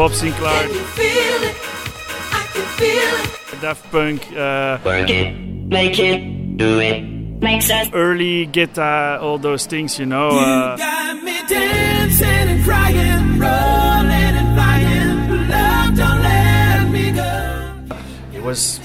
Bob 0.00 0.14
Sinclair, 0.14 0.66
Daft 3.60 3.84
Punk, 3.92 4.32
uh, 4.32 4.78
Make 4.82 5.98
it, 5.98 6.56
do 6.56 6.80
it, 6.80 7.02
makes 7.02 7.70
us. 7.70 7.90
early 7.92 8.46
guitar, 8.46 9.18
all 9.18 9.36
those 9.36 9.66
things, 9.66 9.98
you 9.98 10.06
know. 10.06 10.30
Uh, 10.30 10.78
got 10.78 11.22
me 11.22 11.36
dancing 11.46 12.26
and 12.26 12.64
crying, 12.64 13.38
rolling 13.38 14.36
and 14.40 14.54
flying. 14.56 15.48
Love, 15.50 15.94
don't 15.94 16.22
let 16.22 16.90
me 16.90 17.10
go. 17.12 17.96
it 18.32 18.42
was 18.42 18.80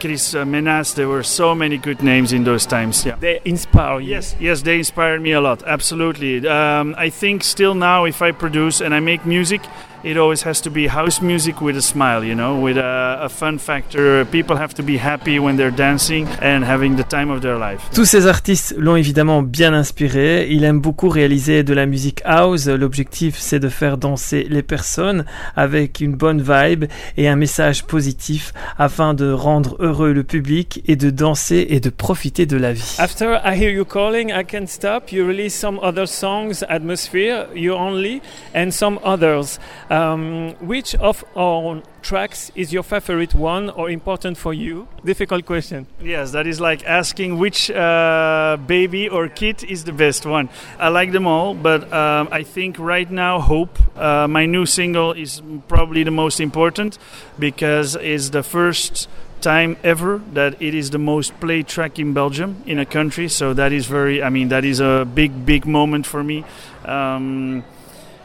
Chris 0.00 0.34
uh, 0.34 0.44
Menas. 0.44 0.94
There 0.94 1.08
were 1.08 1.22
so 1.22 1.54
many 1.54 1.78
good 1.78 2.02
names 2.02 2.32
in 2.32 2.42
those 2.42 2.66
times. 2.66 3.06
Yeah. 3.06 3.14
They 3.14 3.40
inspire 3.44 4.00
you. 4.00 4.10
Yes, 4.10 4.34
yes, 4.40 4.62
they 4.62 4.78
inspired 4.78 5.22
me 5.22 5.30
a 5.30 5.40
lot. 5.40 5.62
Absolutely. 5.62 6.46
Um, 6.48 6.96
I 6.98 7.08
think 7.10 7.44
still 7.44 7.76
now, 7.76 8.04
if 8.04 8.20
I 8.20 8.32
produce 8.32 8.80
and 8.80 8.92
I 8.92 8.98
make 8.98 9.24
music, 9.24 9.60
it 10.06 10.16
always 10.16 10.42
has 10.44 10.60
to 10.60 10.70
be 10.70 10.86
house 10.86 11.20
music 11.20 11.60
with 11.60 11.76
a 11.76 11.82
smile, 11.82 12.22
you 12.22 12.34
know, 12.34 12.54
with 12.54 12.78
a, 12.78 13.18
a 13.22 13.28
fun 13.28 13.58
factor. 13.58 14.24
People 14.26 14.56
have 14.56 14.72
to 14.74 14.82
be 14.82 14.96
happy 14.96 15.40
when 15.40 15.56
they're 15.56 15.74
dancing 15.74 16.28
and 16.40 16.64
having 16.64 16.94
the 16.96 17.02
time 17.02 17.28
of 17.28 17.40
their 17.40 17.58
life. 17.58 17.80
Tous 17.92 18.04
ces 18.04 18.28
artistes 18.28 18.72
l'ont 18.78 18.94
évidemment 18.94 19.42
bien 19.42 19.74
inspiré. 19.74 20.46
Il 20.48 20.62
aime 20.62 20.80
beaucoup 20.80 21.08
réaliser 21.08 21.64
de 21.64 21.74
la 21.74 21.86
musique 21.86 22.22
house. 22.24 22.68
L'objectif, 22.68 23.36
c'est 23.38 23.58
de 23.58 23.68
faire 23.68 23.98
danser 23.98 24.46
les 24.48 24.62
personnes 24.62 25.24
avec 25.56 26.00
une 26.00 26.14
bonne 26.14 26.40
vibe 26.40 26.84
et 27.16 27.28
un 27.28 27.36
message 27.36 27.84
positif 27.84 28.52
afin 28.78 29.12
de 29.12 29.32
rendre 29.32 29.76
heureux 29.80 30.12
le 30.12 30.22
public 30.22 30.82
et 30.86 30.94
de 30.94 31.10
danser 31.10 31.66
et 31.70 31.80
de 31.80 31.90
profiter 31.90 32.46
de 32.46 32.56
la 32.56 32.72
vie. 32.72 32.96
After 33.00 33.40
I 33.44 33.60
hear 33.60 33.70
you 33.70 33.84
calling, 33.84 34.30
I 34.30 34.44
can 34.44 34.66
stop. 34.68 35.10
You 35.10 35.26
release 35.26 35.54
some 35.54 35.80
other 35.82 36.06
songs, 36.06 36.64
Atmosphere, 36.68 37.46
You 37.56 37.74
Only, 37.74 38.22
and 38.54 38.70
some 38.70 39.00
others. 39.04 39.58
Um, 39.96 40.54
which 40.60 40.94
of 40.96 41.24
our 41.34 41.82
tracks 42.02 42.52
is 42.54 42.70
your 42.70 42.82
favorite 42.82 43.34
one 43.34 43.70
or 43.70 43.88
important 43.88 44.36
for 44.36 44.52
you? 44.52 44.88
Difficult 45.02 45.46
question. 45.46 45.86
Yes, 46.02 46.32
that 46.32 46.46
is 46.46 46.60
like 46.60 46.84
asking 46.84 47.38
which 47.38 47.70
uh, 47.70 48.58
baby 48.66 49.08
or 49.08 49.28
kid 49.28 49.64
is 49.64 49.84
the 49.84 49.92
best 49.92 50.26
one. 50.26 50.50
I 50.78 50.88
like 50.88 51.12
them 51.12 51.26
all, 51.26 51.54
but 51.54 51.90
um, 51.92 52.28
I 52.30 52.42
think 52.42 52.78
right 52.78 53.10
now, 53.10 53.40
Hope, 53.40 53.78
uh, 53.96 54.28
my 54.28 54.44
new 54.44 54.66
single, 54.66 55.12
is 55.12 55.40
probably 55.66 56.02
the 56.02 56.10
most 56.10 56.40
important 56.40 56.98
because 57.38 57.96
it's 57.96 58.28
the 58.30 58.42
first 58.42 59.08
time 59.40 59.76
ever 59.82 60.20
that 60.34 60.60
it 60.60 60.74
is 60.74 60.90
the 60.90 60.98
most 60.98 61.38
played 61.40 61.68
track 61.68 61.98
in 61.98 62.12
Belgium 62.12 62.62
in 62.66 62.78
a 62.78 62.86
country. 62.86 63.28
So 63.28 63.54
that 63.54 63.72
is 63.72 63.86
very, 63.86 64.22
I 64.22 64.28
mean, 64.28 64.48
that 64.48 64.64
is 64.64 64.80
a 64.80 65.06
big, 65.14 65.46
big 65.46 65.64
moment 65.64 66.04
for 66.04 66.22
me. 66.22 66.44
Um, 66.84 67.64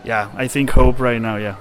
yeah, 0.04 0.30
I 0.38 0.48
think 0.48 0.72
Hope 0.72 1.00
right 1.00 1.22
now, 1.22 1.38
yeah. 1.38 1.56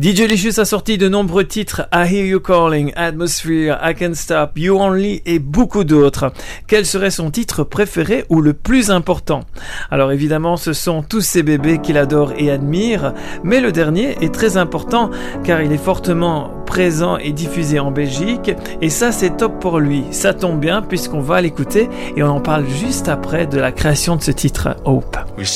DJ 0.00 0.22
Licious 0.22 0.58
a 0.58 0.64
sorti 0.64 0.96
de 0.96 1.06
nombreux 1.06 1.44
titres 1.44 1.82
I 1.92 2.06
Hear 2.10 2.24
You 2.24 2.40
Calling, 2.40 2.94
Atmosphere, 2.96 3.76
I 3.82 3.94
Can 3.94 4.14
Stop, 4.14 4.52
You 4.56 4.78
Only 4.80 5.20
et 5.26 5.38
beaucoup 5.38 5.84
d'autres. 5.84 6.32
Quel 6.66 6.86
serait 6.86 7.10
son 7.10 7.30
titre 7.30 7.62
préféré 7.62 8.24
ou 8.30 8.40
le 8.40 8.54
plus 8.54 8.90
important? 8.90 9.40
Alors 9.90 10.10
évidemment 10.10 10.56
ce 10.56 10.72
sont 10.72 11.02
tous 11.02 11.20
ces 11.20 11.42
bébés 11.42 11.78
qu'il 11.78 11.98
adore 11.98 12.32
et 12.38 12.50
admire, 12.50 13.12
mais 13.44 13.60
le 13.60 13.70
dernier 13.70 14.16
est 14.22 14.32
très 14.32 14.56
important 14.56 15.10
car 15.44 15.60
il 15.60 15.72
est 15.72 15.76
fortement 15.76 16.50
présent 16.64 17.18
et 17.18 17.32
diffusé 17.32 17.78
en 17.78 17.90
Belgique 17.90 18.50
et 18.80 18.88
ça 18.88 19.12
c'est 19.12 19.36
top 19.36 19.60
pour 19.60 19.78
lui. 19.78 20.04
Ça 20.10 20.32
tombe 20.32 20.58
bien 20.58 20.80
puisqu'on 20.80 21.20
va 21.20 21.42
l'écouter 21.42 21.90
et 22.16 22.22
on 22.22 22.28
en 22.28 22.40
parle 22.40 22.64
juste 22.66 23.10
après 23.10 23.46
de 23.46 23.58
la 23.58 23.72
création 23.72 24.16
de 24.16 24.22
ce 24.22 24.30
titre 24.30 24.74
Hope. 24.86 25.18
We 25.36 25.46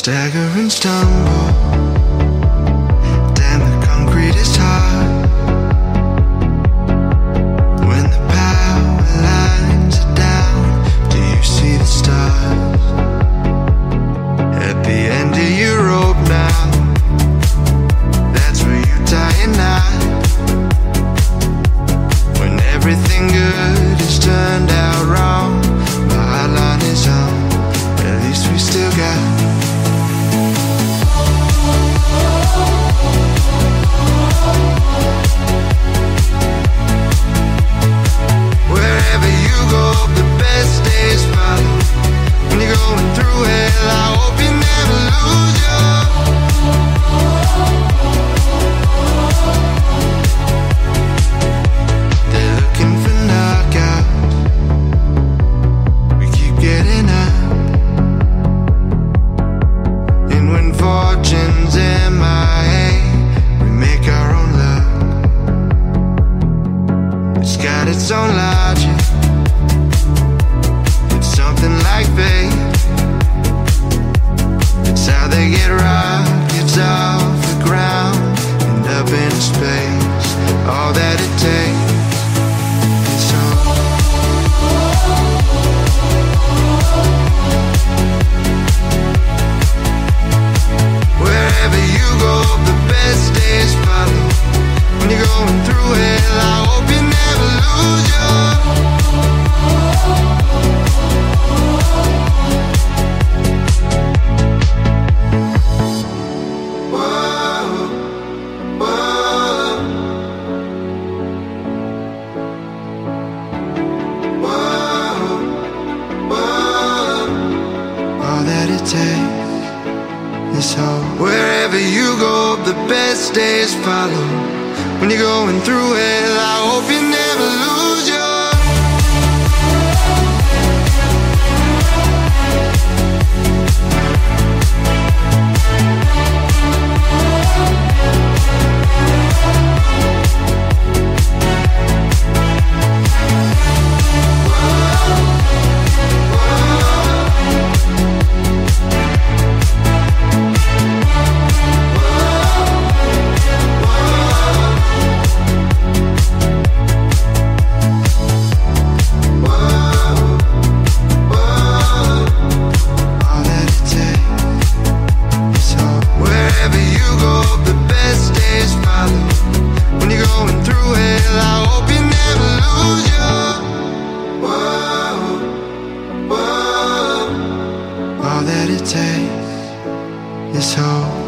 is 180.56 180.74
hope. 180.78 181.26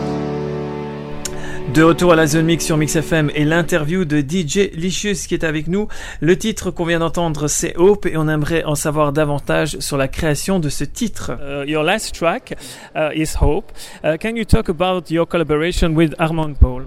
De 1.74 1.82
retour 1.82 2.12
à 2.12 2.16
la 2.16 2.26
zone 2.26 2.46
mix 2.46 2.64
sur 2.64 2.78
Mix 2.78 2.96
FM 2.96 3.30
et 3.34 3.44
l'interview 3.44 4.06
de 4.06 4.20
DJ 4.20 4.70
Licious 4.72 5.26
qui 5.28 5.34
est 5.34 5.44
avec 5.44 5.66
nous. 5.66 5.86
Le 6.20 6.36
titre 6.38 6.70
qu'on 6.70 6.86
vient 6.86 7.00
d'entendre 7.00 7.46
c'est 7.46 7.76
Hope 7.76 8.06
et 8.06 8.16
on 8.16 8.26
aimerait 8.26 8.64
en 8.64 8.74
savoir 8.74 9.12
davantage 9.12 9.78
sur 9.80 9.98
la 9.98 10.08
création 10.08 10.60
de 10.60 10.70
ce 10.70 10.84
titre. 10.84 11.32
Uh, 11.42 11.68
your 11.68 11.82
last 11.82 12.14
track 12.14 12.54
uh, 12.96 13.10
is 13.14 13.34
Hope. 13.40 13.70
Uh, 14.02 14.16
can 14.18 14.34
you 14.34 14.44
talk 14.44 14.70
about 14.70 15.10
your 15.10 15.26
collaboration 15.26 15.90
with 15.94 16.14
Armand 16.18 16.54
Paul? 16.58 16.84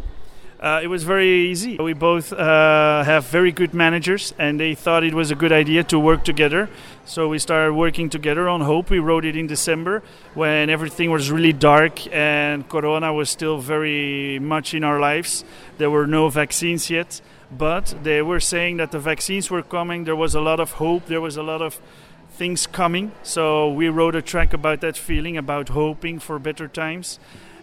Uh, 0.61 0.79
it 0.83 0.87
was 0.87 1.03
very 1.03 1.49
easy. 1.49 1.75
We 1.77 1.93
both 1.93 2.31
uh, 2.31 3.03
have 3.03 3.25
very 3.25 3.51
good 3.51 3.73
managers, 3.73 4.31
and 4.37 4.59
they 4.59 4.75
thought 4.75 5.03
it 5.03 5.15
was 5.15 5.31
a 5.31 5.35
good 5.35 5.51
idea 5.51 5.83
to 5.85 5.97
work 5.97 6.23
together. 6.23 6.69
So 7.03 7.27
we 7.27 7.39
started 7.39 7.73
working 7.73 8.11
together 8.11 8.47
on 8.47 8.61
Hope. 8.61 8.91
We 8.91 8.99
wrote 8.99 9.25
it 9.25 9.35
in 9.35 9.47
December 9.47 10.03
when 10.35 10.69
everything 10.69 11.09
was 11.09 11.31
really 11.31 11.51
dark 11.51 12.05
and 12.13 12.69
Corona 12.69 13.11
was 13.11 13.31
still 13.31 13.57
very 13.57 14.37
much 14.37 14.75
in 14.75 14.83
our 14.83 14.99
lives. 14.99 15.43
There 15.79 15.89
were 15.89 16.05
no 16.05 16.29
vaccines 16.29 16.91
yet, 16.91 17.21
but 17.49 17.95
they 18.03 18.21
were 18.21 18.39
saying 18.39 18.77
that 18.77 18.91
the 18.91 18.99
vaccines 18.99 19.49
were 19.49 19.63
coming. 19.63 20.03
There 20.03 20.15
was 20.15 20.35
a 20.35 20.41
lot 20.41 20.59
of 20.59 20.73
hope. 20.73 21.07
There 21.07 21.21
was 21.21 21.37
a 21.37 21.43
lot 21.43 21.63
of 21.63 21.81
things 22.29 22.67
coming. 22.67 23.13
So 23.23 23.67
we 23.67 23.89
wrote 23.89 24.15
a 24.15 24.21
track 24.21 24.53
about 24.53 24.81
that 24.81 24.95
feeling, 24.95 25.37
about 25.37 25.69
hoping 25.69 26.19
for 26.19 26.37
better 26.37 26.67
times. 26.67 27.19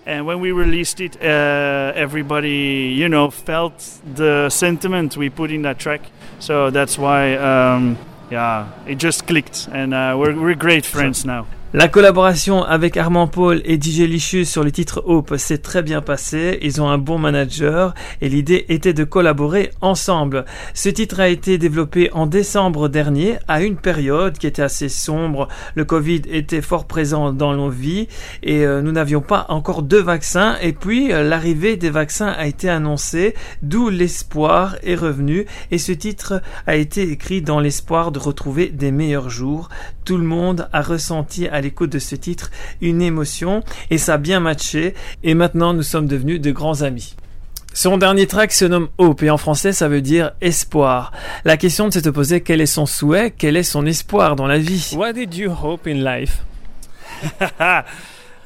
And 0.09 0.25
when 0.25 0.41
we 0.41 0.53
released 0.53 1.03
it, 1.03 1.21
uh, 1.21 1.93
everybody, 1.95 2.95
you 2.97 3.11
know, 3.11 3.31
felt 3.31 4.01
the 4.15 4.49
sentiment 4.49 5.19
we 5.19 5.29
put 5.29 5.51
in 5.51 5.61
that 5.63 5.79
track. 5.79 6.01
So 6.39 6.71
that's 6.71 6.97
why, 6.97 7.35
um, 7.35 7.99
yeah, 8.31 8.71
it 8.87 8.95
just 8.95 9.27
clicked, 9.27 9.69
and 9.71 9.93
uh, 9.93 10.17
we're 10.19 10.35
we're 10.35 10.55
great 10.55 10.87
friends 10.87 11.27
now. 11.27 11.47
La 11.75 11.87
collaboration 11.87 12.65
avec 12.65 12.97
Armand 12.97 13.27
Paul 13.27 13.61
et 13.67 13.79
DJ 13.79 14.45
sur 14.45 14.65
le 14.65 14.73
titre 14.73 15.03
Hope 15.05 15.37
s'est 15.37 15.59
très 15.59 15.83
bien 15.83 16.01
passée. 16.01 16.59
Ils 16.63 16.81
ont 16.81 16.89
un 16.89 16.97
bon 16.97 17.19
manager 17.19 17.93
et 18.23 18.31
l'idée 18.31 18.65
était 18.71 18.95
de 18.95 19.05
collaborer 19.05 19.73
ensemble. 19.83 20.47
Ce 20.73 20.89
titre 20.89 21.21
a 21.21 21.29
été 21.29 21.59
développé 21.59 22.11
en 22.13 22.25
décembre 22.25 22.89
dernier 22.89 23.37
à 23.49 23.61
une 23.61 23.77
période 23.77 24.39
qui 24.39 24.47
était 24.47 24.63
assez 24.63 24.89
sombre. 24.89 25.49
Le 25.75 25.85
Covid 25.85 26.23
était 26.31 26.63
fort 26.63 26.87
présent 26.87 27.35
dans 27.35 27.55
nos 27.55 27.69
vies 27.69 28.09
et 28.43 28.65
euh, 28.65 28.81
nous 28.81 28.93
n'avions 28.93 29.21
pas 29.21 29.45
encore 29.51 29.83
de 29.83 29.99
vaccins. 29.99 30.57
Et 30.63 30.73
puis 30.73 31.13
euh, 31.13 31.23
l'arrivée 31.23 31.77
des 31.77 31.91
vaccins 31.91 32.29
a 32.29 32.47
été 32.47 32.71
annoncée, 32.71 33.35
d'où 33.61 33.91
l'espoir 33.91 34.77
est 34.85 34.95
revenu. 34.95 35.45
Et 35.71 35.77
ce 35.77 35.93
titre 35.93 36.41
a 36.67 36.77
été 36.77 37.03
écrit 37.11 37.43
dans 37.43 37.61
l'espoir 37.61 38.11
de 38.11 38.19
retrouver 38.19 38.69
des 38.71 38.91
meilleurs 38.91 39.29
jours. 39.29 39.69
Tout 40.07 40.17
le 40.17 40.25
monde 40.25 40.67
a 40.73 40.81
ressenti 40.81 41.47
l'écoute 41.61 41.91
de 41.91 41.99
ce 41.99 42.15
titre 42.15 42.51
une 42.81 43.03
émotion 43.03 43.63
et 43.91 43.99
ça 43.99 44.15
a 44.15 44.19
bien 44.19 44.41
matché 44.41 44.95
et 45.23 45.35
maintenant 45.35 45.75
nous 45.75 45.83
sommes 45.83 46.07
devenus 46.07 46.41
de 46.41 46.51
grands 46.51 46.83
amis. 46.83 47.17
Son 47.75 47.99
dernier 47.99 48.27
track 48.27 48.53
se 48.53 48.65
nomme 48.65 48.89
Hope 48.99 49.23
et 49.23 49.31
en 49.31 49.39
français 49.39 49.73
ça 49.73 49.89
veut 49.89 50.03
dire 50.03 50.33
espoir. 50.41 51.13
La 51.45 51.57
question 51.57 51.89
de 51.89 51.93
se 51.93 52.09
poser 52.09 52.41
quel 52.41 52.61
est 52.61 52.67
son 52.67 52.87
souhait, 52.87 53.33
quel 53.37 53.57
est 53.57 53.63
son 53.63 53.87
espoir 53.87 54.37
dans 54.37 54.47
la 54.47 54.59
vie? 54.59 54.93
What 54.97 55.13
did 55.13 55.35
you 55.35 55.51
hope 55.51 55.87
in 55.87 56.03
life? 56.05 56.43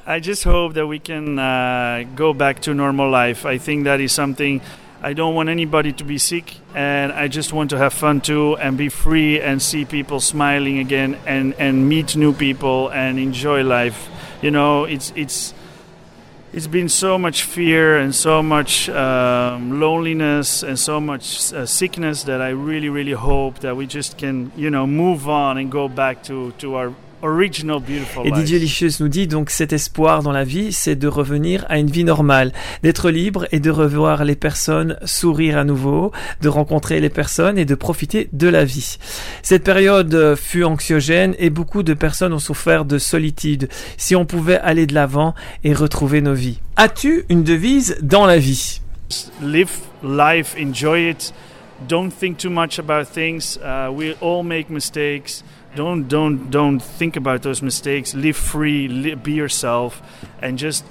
I 0.04 0.20
just 0.20 0.44
hope 0.44 0.74
that 0.74 0.86
we 0.86 0.98
can 0.98 1.38
uh, 1.38 2.04
go 2.16 2.34
back 2.34 2.60
to 2.62 2.74
normal 2.74 3.10
life. 3.10 3.46
I 3.46 3.58
think 3.58 3.84
that 3.84 4.00
is 4.00 4.08
something 4.08 4.60
I 5.04 5.14
don't 5.14 5.34
want 5.34 5.48
anybody 5.48 5.92
to 5.94 6.04
be 6.04 6.16
sick, 6.16 6.58
and 6.76 7.10
I 7.10 7.26
just 7.26 7.52
want 7.52 7.70
to 7.70 7.78
have 7.78 7.92
fun 7.92 8.20
too 8.20 8.56
and 8.58 8.78
be 8.78 8.88
free 8.88 9.40
and 9.40 9.60
see 9.60 9.84
people 9.84 10.20
smiling 10.20 10.78
again 10.78 11.18
and, 11.26 11.54
and 11.58 11.88
meet 11.88 12.14
new 12.14 12.32
people 12.32 12.88
and 12.90 13.18
enjoy 13.18 13.64
life. 13.64 14.08
You 14.42 14.52
know, 14.52 14.84
it's 14.84 15.12
it's 15.16 15.54
it's 16.52 16.68
been 16.68 16.88
so 16.88 17.18
much 17.18 17.42
fear 17.42 17.96
and 17.98 18.14
so 18.14 18.44
much 18.44 18.88
um, 18.90 19.80
loneliness 19.80 20.62
and 20.62 20.78
so 20.78 21.00
much 21.00 21.52
uh, 21.52 21.66
sickness 21.66 22.22
that 22.24 22.40
I 22.40 22.50
really 22.50 22.88
really 22.88 23.12
hope 23.12 23.58
that 23.60 23.76
we 23.76 23.86
just 23.86 24.18
can 24.18 24.52
you 24.54 24.70
know 24.70 24.86
move 24.86 25.28
on 25.28 25.58
and 25.58 25.68
go 25.72 25.88
back 25.88 26.22
to 26.24 26.52
to 26.58 26.76
our 26.76 26.94
original 27.22 27.80
beautiful 27.80 28.26
Et. 28.26 28.30
DJ 28.30 28.60
Licious 28.60 29.00
nous 29.00 29.08
dit 29.08 29.26
donc 29.26 29.50
cet 29.50 29.72
espoir 29.72 30.22
dans 30.22 30.32
la 30.32 30.44
vie, 30.44 30.72
c'est 30.72 30.96
de 30.96 31.08
revenir 31.08 31.64
à 31.68 31.78
une 31.78 31.90
vie 31.90 32.04
normale, 32.04 32.52
d'être 32.82 33.10
libre 33.10 33.46
et 33.52 33.60
de 33.60 33.70
revoir 33.70 34.24
les 34.24 34.36
personnes 34.36 34.96
sourire 35.04 35.58
à 35.58 35.64
nouveau, 35.64 36.12
de 36.40 36.48
rencontrer 36.48 37.00
les 37.00 37.08
personnes 37.08 37.58
et 37.58 37.64
de 37.64 37.74
profiter 37.74 38.28
de 38.32 38.48
la 38.48 38.64
vie. 38.64 38.98
Cette 39.42 39.64
période 39.64 40.14
euh, 40.14 40.36
fut 40.36 40.64
anxiogène 40.64 41.34
et 41.38 41.50
beaucoup 41.50 41.82
de 41.82 41.94
personnes 41.94 42.32
ont 42.32 42.38
souffert 42.38 42.84
de 42.84 42.98
solitude. 42.98 43.68
Si 43.96 44.16
on 44.16 44.24
pouvait 44.24 44.58
aller 44.58 44.86
de 44.86 44.94
l'avant 44.94 45.34
et 45.64 45.72
retrouver 45.72 46.20
nos 46.20 46.34
vies. 46.34 46.58
As-tu 46.76 47.24
une 47.28 47.44
devise 47.44 47.96
dans 48.02 48.26
la 48.26 48.38
vie? 48.38 48.80
Live 49.42 49.78
life, 50.02 50.56
enjoy 50.58 51.10
it. 51.10 51.32
Don't 51.88 52.10
think 52.10 52.38
too 52.38 52.50
much 52.50 52.78
about 52.78 53.06
things. 53.06 53.58
Uh, 53.58 53.90
we 53.92 54.14
all 54.20 54.42
make 54.42 54.70
mistakes. 54.70 55.42
Don't 55.74 56.06
don't 56.06 56.50
don't 56.50 56.80
think 56.80 57.16
about 57.16 57.42
those 57.42 57.62
mistakes. 57.62 58.14
Live 58.14 58.36
free. 58.36 59.14
Be 59.14 59.32
yourself, 59.32 60.02
and 60.42 60.58
just 60.58 60.84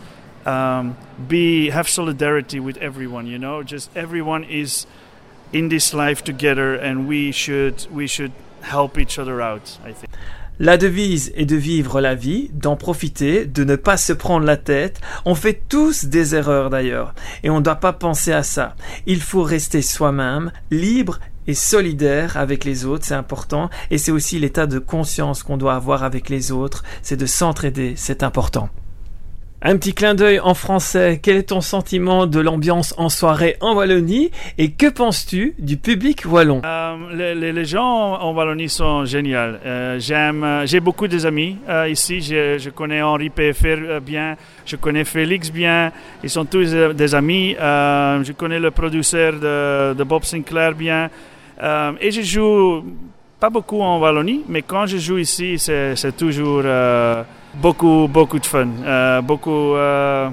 um, 0.46 0.98
be 1.28 1.70
have 1.70 1.88
solidarity 1.88 2.60
with 2.60 2.78
everyone. 2.78 3.28
You 3.28 3.38
know, 3.38 3.62
just 3.62 3.96
everyone 3.96 4.44
is 4.44 4.88
in 5.54 5.70
this 5.70 5.94
life 5.94 6.24
together, 6.24 6.74
and 6.74 7.08
we 7.08 7.32
should 7.32 7.86
we 7.92 8.08
should 8.08 8.32
help 8.62 8.98
each 8.98 9.20
other 9.20 9.40
out. 9.42 9.78
I 9.86 9.94
think. 9.94 10.12
La 10.60 10.78
devise 10.78 11.32
est 11.36 11.46
de 11.46 11.56
vivre 11.56 12.02
la 12.02 12.14
vie, 12.14 12.52
d'en 12.54 12.76
profiter, 12.76 13.46
de 13.46 13.64
ne 13.64 13.76
pas 13.76 13.98
se 13.98 14.14
prendre 14.14 14.46
la 14.46 14.58
tête. 14.58 15.02
On 15.26 15.34
fait 15.34 15.60
tous 15.68 16.06
des 16.06 16.36
erreurs 16.36 16.70
d'ailleurs, 16.70 17.16
et 17.42 17.50
on 17.50 17.58
ne 17.58 17.64
doit 17.64 17.78
pas 17.78 17.94
penser 17.94 18.32
à 18.32 18.44
ça. 18.44 18.76
Il 19.08 19.22
faut 19.22 19.42
rester 19.42 19.82
soi-même, 19.82 20.52
libre 20.70 21.20
et 21.48 21.54
solidaire 21.54 22.38
avec 22.38 22.66
les 22.66 22.86
autres, 22.86 23.06
c'est 23.06 23.16
important, 23.16 23.70
et 23.90 23.98
c'est 23.98 24.12
aussi 24.12 24.40
l'état 24.40 24.68
de 24.68 24.80
conscience 24.80 25.44
qu'on 25.44 25.58
doit 25.58 25.76
avoir 25.76 26.04
avec 26.04 26.30
les 26.30 26.52
autres, 26.52 26.84
c'est 27.02 27.18
de 27.18 27.26
s'entraider, 27.26 27.94
c'est 27.96 28.24
important. 28.24 28.70
Un 29.64 29.78
petit 29.78 29.94
clin 29.94 30.16
d'œil 30.16 30.40
en 30.40 30.56
français, 30.56 31.20
quel 31.22 31.38
est 31.38 31.50
ton 31.50 31.62
sentiment 31.62 32.26
de 32.26 32.40
l'ambiance 32.40 32.96
en 32.98 33.10
soirée 33.10 33.58
en 33.62 33.76
Wallonie 33.76 34.32
et 34.58 34.72
que 34.72 34.88
penses-tu 34.88 35.54
du 35.60 35.78
public 35.78 36.24
wallon? 36.28 36.64
Euh, 36.66 37.52
les, 37.54 37.66
gens 37.66 38.16
en 38.16 38.34
Wallonie 38.34 38.70
sont 38.70 39.06
géniaux. 39.06 39.38
Euh, 39.38 40.00
euh, 40.10 40.66
j'ai 40.66 40.80
beaucoup 40.80 41.08
d'amis 41.08 41.58
euh, 41.70 41.88
ici. 41.88 42.22
Je, 42.22 42.70
connais 42.72 43.04
Henri 43.04 43.30
PFR 43.30 44.02
bien, 44.02 44.36
je 44.66 44.78
connais 44.78 45.06
Félix 45.06 45.52
bien. 45.52 45.92
Ils 46.24 46.32
sont 46.32 46.46
tous 46.46 46.74
des 46.74 47.14
amis. 47.14 47.56
Je 47.60 48.32
connais 48.32 48.60
le 48.60 48.72
producteur 48.72 49.34
de 49.34 50.04
Bob 50.04 50.24
Sinclair 50.24 50.74
bien. 50.74 51.12
Euh, 51.62 51.92
et 52.02 52.12
je 52.12 52.22
joue 52.22 52.84
pas 53.40 53.50
beaucoup 53.50 53.82
en 53.82 54.00
Wallonie, 54.00 54.44
mais 54.48 54.62
quand 54.62 54.86
je 54.86 54.98
joue 54.98 55.18
ici, 55.18 55.58
c'est, 55.58 56.16
toujours 56.16 56.62
euh, 56.64 57.24
beaucoup, 57.56 58.08
beaucoup 58.08 58.40
de 58.40 58.46
fun. 58.46 58.68
Euh, 58.84 59.22
beaucoup, 59.22 59.76
euh, 59.76 60.30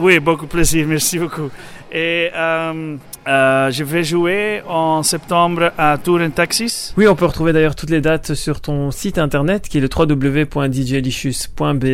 oui, 0.00 0.18
beaucoup 0.18 0.46
de 0.46 0.50
plaisir. 0.50 0.84
Merci 0.88 1.18
beaucoup. 1.18 1.50
Et 1.92 2.30
euh, 2.34 2.96
euh, 3.26 3.70
je 3.70 3.84
vais 3.84 4.04
jouer 4.04 4.62
en 4.66 5.02
septembre 5.02 5.72
à 5.76 5.98
Tour 5.98 6.20
and 6.20 6.30
Taxis. 6.30 6.94
Oui, 6.96 7.06
on 7.06 7.14
peut 7.14 7.26
retrouver 7.26 7.52
d'ailleurs 7.52 7.76
toutes 7.76 7.90
les 7.90 8.00
dates 8.00 8.32
sur 8.34 8.60
ton 8.60 8.90
site 8.90 9.18
internet 9.18 9.68
qui 9.68 9.78
est 9.78 9.80
le 9.80 9.88
www.djlicious.be 9.94 11.84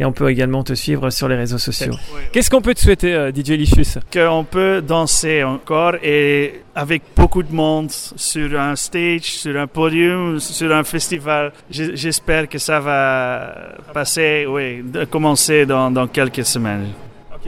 et 0.00 0.04
on 0.04 0.12
peut 0.12 0.30
également 0.30 0.62
te 0.62 0.74
suivre 0.74 1.10
sur 1.10 1.28
les 1.28 1.36
réseaux 1.36 1.58
sociaux. 1.58 1.94
Qu'est-ce 2.32 2.50
qu'on 2.50 2.60
peut 2.60 2.74
te 2.74 2.80
souhaiter, 2.80 3.14
euh, 3.14 3.30
DJ 3.32 3.50
Licious? 3.50 4.00
Qu'on 4.12 4.44
peut 4.44 4.82
danser 4.82 5.42
encore 5.44 5.94
et 6.02 6.62
avec 6.74 7.02
beaucoup 7.14 7.42
de 7.42 7.52
monde 7.52 7.90
sur 7.90 8.60
un 8.60 8.74
stage, 8.76 9.22
sur 9.22 9.58
un 9.58 9.66
podium, 9.66 10.38
sur 10.40 10.72
un 10.74 10.84
festival. 10.84 11.52
J'espère 11.70 12.48
que 12.48 12.58
ça 12.58 12.80
va 12.80 13.54
passer, 13.92 14.46
oui, 14.48 14.84
commencer 15.10 15.66
dans, 15.66 15.90
dans 15.90 16.06
quelques 16.08 16.44
semaines. 16.44 16.88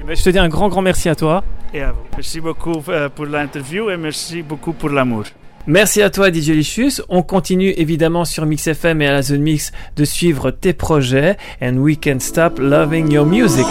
Ben, 0.05 0.17
je 0.17 0.23
te 0.23 0.31
dis 0.31 0.39
un 0.39 0.49
grand, 0.49 0.69
grand 0.69 0.83
merci 0.83 1.09
à 1.09 1.15
toi. 1.15 1.45
Et 1.73 1.81
à 1.81 1.93
vous. 1.93 2.03
Merci 2.13 2.41
beaucoup 2.41 2.83
euh, 2.89 3.09
pour 3.09 3.27
l'interview 3.27 3.91
et 3.91 3.97
merci 3.97 4.43
beaucoup 4.43 4.73
pour 4.73 4.91
l'amour. 4.91 5.25
Merci 5.67 6.01
à 6.01 6.11
toi 6.11 6.33
DJ 6.33 6.51
Licious. 6.51 7.03
On 7.09 7.23
continue 7.23 7.71
évidemment 7.71 8.25
sur 8.25 8.47
Mix 8.47 8.69
FM 8.69 9.03
et 9.03 9.09
à 9.09 9.13
la 9.13 9.23
Zone 9.23 9.43
Mix 9.43 9.73
de 9.97 10.05
suivre 10.05 10.53
tes 10.53 10.73
projets 10.73 11.37
and 11.61 11.79
we 11.79 11.99
can 12.01 12.21
stop 12.21 12.59
loving 12.59 13.11
your 13.11 13.27
music. 13.27 13.67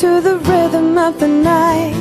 to 0.00 0.18
the 0.22 0.38
rhythm 0.38 0.96
of 0.96 1.20
the 1.20 1.28
night. 1.28 1.99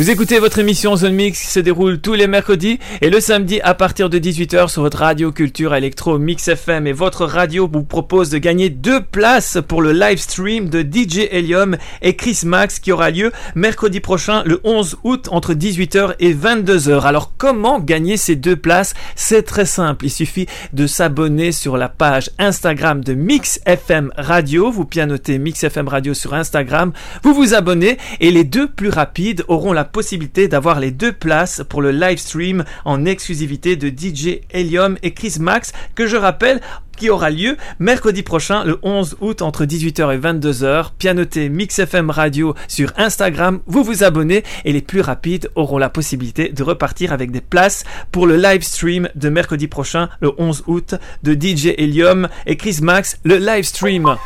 Vous 0.00 0.10
écoutez 0.10 0.38
votre 0.38 0.58
émission 0.58 0.96
Zone 0.96 1.12
Mix 1.12 1.42
qui 1.42 1.48
se 1.48 1.60
déroule 1.60 2.00
tous 2.00 2.14
les 2.14 2.26
mercredis 2.26 2.78
et 3.02 3.10
le 3.10 3.20
samedi 3.20 3.60
à 3.60 3.74
partir 3.74 4.08
de 4.08 4.18
18h 4.18 4.68
sur 4.68 4.80
votre 4.80 4.96
radio 4.96 5.30
culture 5.30 5.74
électronique. 5.74 5.99
Mix 6.08 6.48
FM 6.48 6.86
et 6.86 6.92
votre 6.92 7.26
radio 7.26 7.68
vous 7.70 7.82
propose 7.82 8.30
de 8.30 8.38
gagner 8.38 8.70
deux 8.70 9.02
places 9.02 9.58
pour 9.68 9.82
le 9.82 9.92
live 9.92 10.18
stream 10.18 10.70
de 10.70 10.80
DJ 10.80 11.28
Helium 11.30 11.76
et 12.00 12.16
Chris 12.16 12.40
Max 12.44 12.78
qui 12.78 12.90
aura 12.90 13.10
lieu 13.10 13.32
mercredi 13.54 14.00
prochain 14.00 14.42
le 14.44 14.60
11 14.64 14.96
août 15.04 15.28
entre 15.30 15.52
18h 15.52 16.14
et 16.18 16.32
22h. 16.32 17.02
Alors 17.02 17.32
comment 17.36 17.80
gagner 17.80 18.16
ces 18.16 18.34
deux 18.34 18.56
places? 18.56 18.94
C'est 19.14 19.42
très 19.42 19.66
simple, 19.66 20.06
il 20.06 20.10
suffit 20.10 20.46
de 20.72 20.86
s'abonner 20.86 21.52
sur 21.52 21.76
la 21.76 21.90
page 21.90 22.30
Instagram 22.38 23.04
de 23.04 23.12
Mix 23.12 23.60
FM 23.66 24.10
Radio. 24.16 24.70
Vous 24.70 24.86
pianotez 24.86 25.38
Mix 25.38 25.62
FM 25.62 25.88
Radio 25.88 26.14
sur 26.14 26.32
Instagram, 26.32 26.92
vous 27.22 27.34
vous 27.34 27.52
abonnez 27.52 27.98
et 28.20 28.30
les 28.30 28.44
deux 28.44 28.68
plus 28.68 28.88
rapides 28.88 29.44
auront 29.48 29.74
la 29.74 29.84
possibilité 29.84 30.48
d'avoir 30.48 30.80
les 30.80 30.92
deux 30.92 31.12
places 31.12 31.62
pour 31.68 31.82
le 31.82 31.90
live 31.90 32.18
stream 32.18 32.64
en 32.86 33.04
exclusivité 33.04 33.76
de 33.76 33.88
DJ 33.88 34.40
Helium 34.50 34.96
et 35.02 35.12
Chris 35.12 35.36
Max 35.38 35.72
que 36.00 36.06
je 36.06 36.16
rappelle 36.16 36.62
qui 36.96 37.10
aura 37.10 37.28
lieu 37.28 37.58
mercredi 37.78 38.22
prochain, 38.22 38.64
le 38.64 38.78
11 38.82 39.18
août, 39.20 39.42
entre 39.42 39.66
18h 39.66 40.14
et 40.14 40.18
22h. 40.18 40.92
Pianoté 40.96 41.50
Mix 41.50 41.78
FM 41.78 42.08
Radio 42.08 42.54
sur 42.68 42.94
Instagram. 42.96 43.60
Vous 43.66 43.84
vous 43.84 44.02
abonnez 44.02 44.42
et 44.64 44.72
les 44.72 44.80
plus 44.80 45.02
rapides 45.02 45.50
auront 45.56 45.76
la 45.76 45.90
possibilité 45.90 46.48
de 46.48 46.62
repartir 46.62 47.12
avec 47.12 47.32
des 47.32 47.42
places 47.42 47.84
pour 48.12 48.26
le 48.26 48.36
live 48.36 48.62
stream 48.62 49.10
de 49.14 49.28
mercredi 49.28 49.68
prochain, 49.68 50.08
le 50.20 50.32
11 50.38 50.64
août, 50.68 50.94
de 51.22 51.34
DJ 51.34 51.74
Helium 51.76 52.28
et 52.46 52.56
Chris 52.56 52.78
Max, 52.80 53.18
le 53.24 53.36
live 53.36 53.64
stream. 53.64 54.16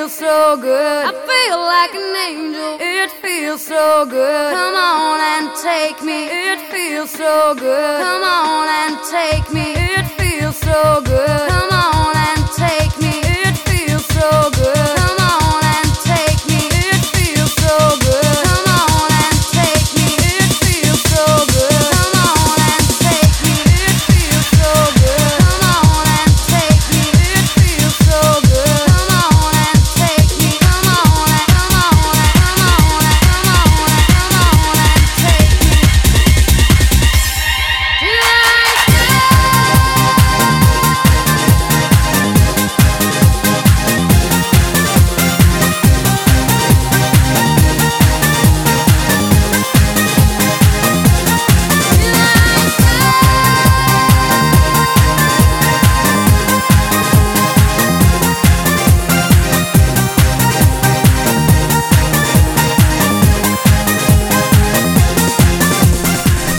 Feels 0.00 0.14
so 0.14 0.56
good. 0.56 1.04
I 1.04 1.12
feel 1.12 1.58
like 1.60 1.94
an 1.94 2.16
angel. 2.28 2.78
It 2.80 3.10
feels 3.20 3.62
so 3.66 4.06
good. 4.06 4.54
Come 4.54 4.74
on 4.74 5.20
and 5.20 5.50
take 5.60 6.02
me. 6.02 6.24
It 6.24 6.58
feels 6.72 7.10
so 7.10 7.54
good. 7.54 8.00
Come 8.00 8.24
on 8.24 8.66
and 8.80 8.96
take 9.10 9.52
me. 9.52 9.74
It 9.76 10.06
feels 10.16 10.56
so 10.56 11.02
good. 11.04 11.48
Come 11.50 11.70
on 11.70 12.16
and 12.16 12.42
take 12.56 12.96
me. 12.96 12.99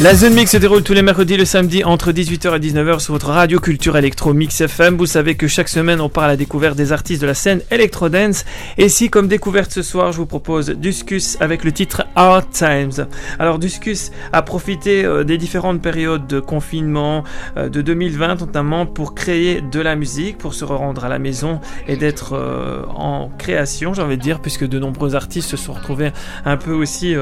La 0.02 0.16
Zone 0.16 0.34
Mix 0.34 0.50
se 0.50 0.58
déroule 0.58 0.82
tous 0.82 0.94
les 0.94 1.04
mercredis 1.04 1.38
le 1.38 1.46
samedi 1.46 1.84
entre 1.84 2.12
18h 2.12 2.56
et 2.56 2.60
19h 2.60 2.98
sur 2.98 3.14
votre 3.14 3.30
radio 3.30 3.60
culture 3.60 3.96
électro 3.98 4.34
Mix 4.34 4.60
FM. 4.60 4.98
Vous 4.98 5.06
savez 5.06 5.36
que 5.36 5.48
chaque 5.48 5.70
semaine 5.70 6.02
on 6.02 6.10
part 6.10 6.24
à 6.24 6.28
la 6.28 6.38
découverte 6.38 6.76
des 6.76 6.92
artistes 6.92 7.22
de 7.22 7.28
la 7.28 7.36
scène 7.36 7.62
Electro 7.70 8.10
Dance. 8.10 8.44
Et 8.80 8.90
si 8.90 9.12
comme 9.12 9.28
découverte 9.28 9.72
ce 9.72 9.84
soir 9.84 10.12
je 10.12 10.18
vous 10.18 10.26
propose 10.26 10.72
Duscus 10.72 11.38
avec 11.40 11.64
le 11.64 11.72
titre 11.72 12.08
Hard 12.16 12.50
Times. 12.50 13.06
Alors 13.38 13.60
Duscus 13.60 14.12
a 14.34 14.42
profité 14.42 15.06
euh, 15.06 15.24
des 15.24 15.38
différentes 15.38 15.84
périodes 15.84 16.26
de 16.26 16.40
confinement 16.40 17.24
euh, 17.58 17.70
de 17.70 17.84
2020 17.84 18.40
notamment 18.40 18.88
pour 18.88 19.14
créer 19.14 19.62
de 19.62 19.80
la 19.80 19.96
musique, 19.96 20.40
pour 20.40 20.56
se 20.56 20.66
rendre 20.66 21.06
à 21.06 21.10
la 21.10 21.20
maison 21.20 21.62
et 21.88 21.96
d'être 21.96 22.34
euh, 22.34 22.82
en 22.88 23.30
création 23.38 23.94
j'ai 23.94 24.02
envie 24.02 24.18
de 24.18 24.24
dire 24.24 24.40
puisque 24.40 24.68
de 24.68 24.80
nombreux 24.80 25.14
artistes 25.14 25.52
se 25.52 25.58
sont 25.58 25.74
retrouvés 25.74 26.12
un 26.44 26.58
peu 26.58 26.72
aussi 26.72 27.14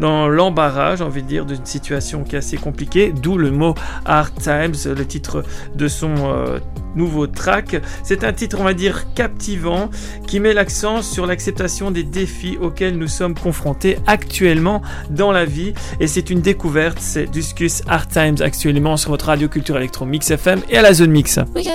dans 0.00 0.26
l'embarras 0.26 0.96
j'ai 0.96 1.04
envie 1.04 1.22
de 1.22 1.28
dire 1.28 1.46
d'une 1.46 1.64
situation 1.64 2.23
est 2.32 2.38
assez 2.38 2.56
compliquée, 2.56 3.12
d'où 3.12 3.36
le 3.38 3.50
mot 3.50 3.74
Hard 4.04 4.34
Times, 4.40 4.74
le 4.86 5.06
titre 5.06 5.44
de 5.74 5.88
son 5.88 6.14
euh, 6.18 6.58
nouveau 6.96 7.26
track. 7.26 7.80
C'est 8.02 8.24
un 8.24 8.32
titre, 8.32 8.58
on 8.60 8.64
va 8.64 8.74
dire, 8.74 9.12
captivant, 9.14 9.90
qui 10.26 10.40
met 10.40 10.54
l'accent 10.54 11.02
sur 11.02 11.26
l'acceptation 11.26 11.90
des 11.90 12.02
défis 12.02 12.56
auxquels 12.60 12.96
nous 12.96 13.08
sommes 13.08 13.34
confrontés 13.34 13.98
actuellement 14.06 14.82
dans 15.10 15.32
la 15.32 15.44
vie. 15.44 15.74
Et 16.00 16.06
c'est 16.06 16.30
une 16.30 16.40
découverte, 16.40 16.98
c'est 17.00 17.30
Discus 17.30 17.82
Hard 17.88 18.08
Times 18.08 18.36
actuellement 18.40 18.96
sur 18.96 19.10
votre 19.10 19.26
radio 19.26 19.48
culture 19.48 19.76
électro 19.76 20.04
Mix 20.04 20.30
FM 20.30 20.60
et 20.68 20.78
à 20.78 20.82
la 20.82 20.94
zone 20.94 21.10
mix. 21.10 21.38
We 21.54 21.64
go 21.64 21.70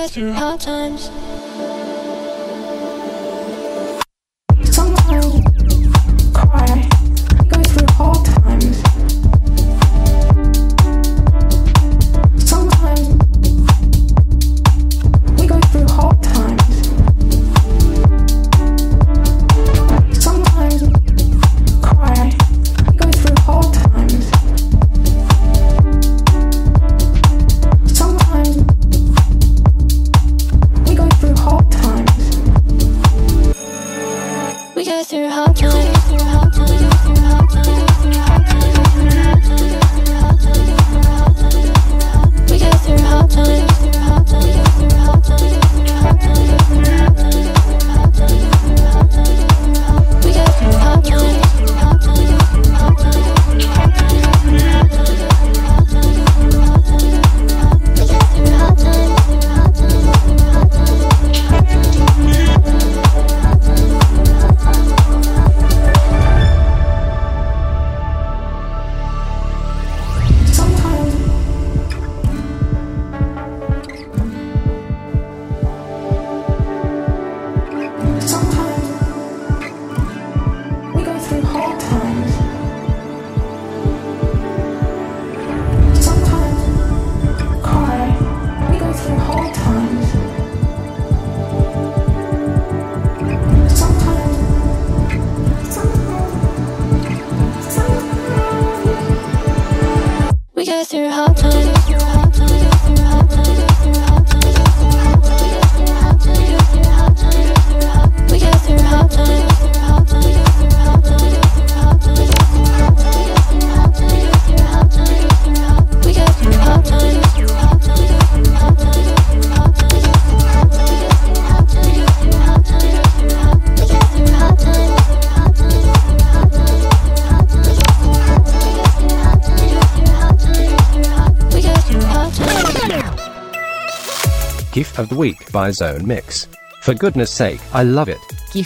by 135.59 135.73
Zone 135.73 136.05
Mix. 136.05 136.47
For 136.81 136.93
goodness 136.93 137.29
sake, 137.29 137.59
I 137.73 137.83
love 137.83 138.07
it. 138.07 138.19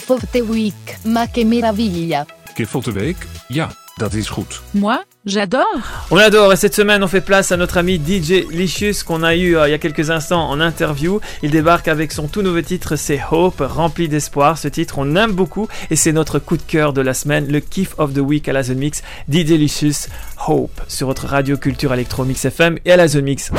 Of 0.08 0.30
the 0.30 0.42
Week, 0.42 0.98
ma 1.04 1.26
che 1.26 1.44
meraviglia. 1.44 2.24
Of 2.72 2.84
the 2.84 2.92
Week? 2.92 3.16
Ja, 3.48 3.68
dat 3.96 4.14
is 4.14 4.28
goed. 4.28 4.60
Moi, 4.70 5.02
j'adore. 5.24 5.80
On 6.10 6.18
adore 6.18 6.52
et 6.52 6.56
cette 6.56 6.74
semaine 6.76 7.02
on 7.02 7.08
fait 7.08 7.20
place 7.20 7.50
à 7.50 7.56
notre 7.56 7.78
ami 7.78 7.96
DJ 7.96 8.46
Licious 8.48 9.04
qu'on 9.04 9.24
a 9.24 9.34
eu 9.34 9.56
euh, 9.56 9.66
il 9.66 9.72
y 9.72 9.74
a 9.74 9.78
quelques 9.78 10.10
instants 10.10 10.48
en 10.48 10.60
interview. 10.60 11.20
Il 11.42 11.50
débarque 11.50 11.88
avec 11.88 12.12
son 12.12 12.28
tout 12.28 12.42
nouveau 12.42 12.62
titre, 12.62 12.94
c'est 12.94 13.20
Hope, 13.32 13.60
rempli 13.60 14.08
d'espoir. 14.08 14.56
Ce 14.56 14.68
titre 14.68 14.94
on 14.98 15.16
aime 15.16 15.32
beaucoup 15.32 15.66
et 15.90 15.96
c'est 15.96 16.12
notre 16.12 16.38
coup 16.38 16.56
de 16.56 16.62
cœur 16.62 16.92
de 16.92 17.00
la 17.00 17.14
semaine, 17.14 17.48
le 17.50 17.58
kiff 17.58 17.94
of 17.98 18.12
the 18.14 18.18
week 18.18 18.48
à 18.48 18.52
la 18.52 18.62
Zone 18.62 18.78
Mix, 18.78 19.02
DJ 19.28 19.58
Licious, 19.58 20.06
Hope, 20.46 20.80
sur 20.86 21.08
votre 21.08 21.26
radio 21.26 21.56
culture 21.56 21.92
électro 21.92 22.24
Mix 22.24 22.44
FM 22.44 22.78
et 22.84 22.92
à 22.92 22.96
la 22.96 23.08
Zone 23.08 23.24
Mix. 23.24 23.50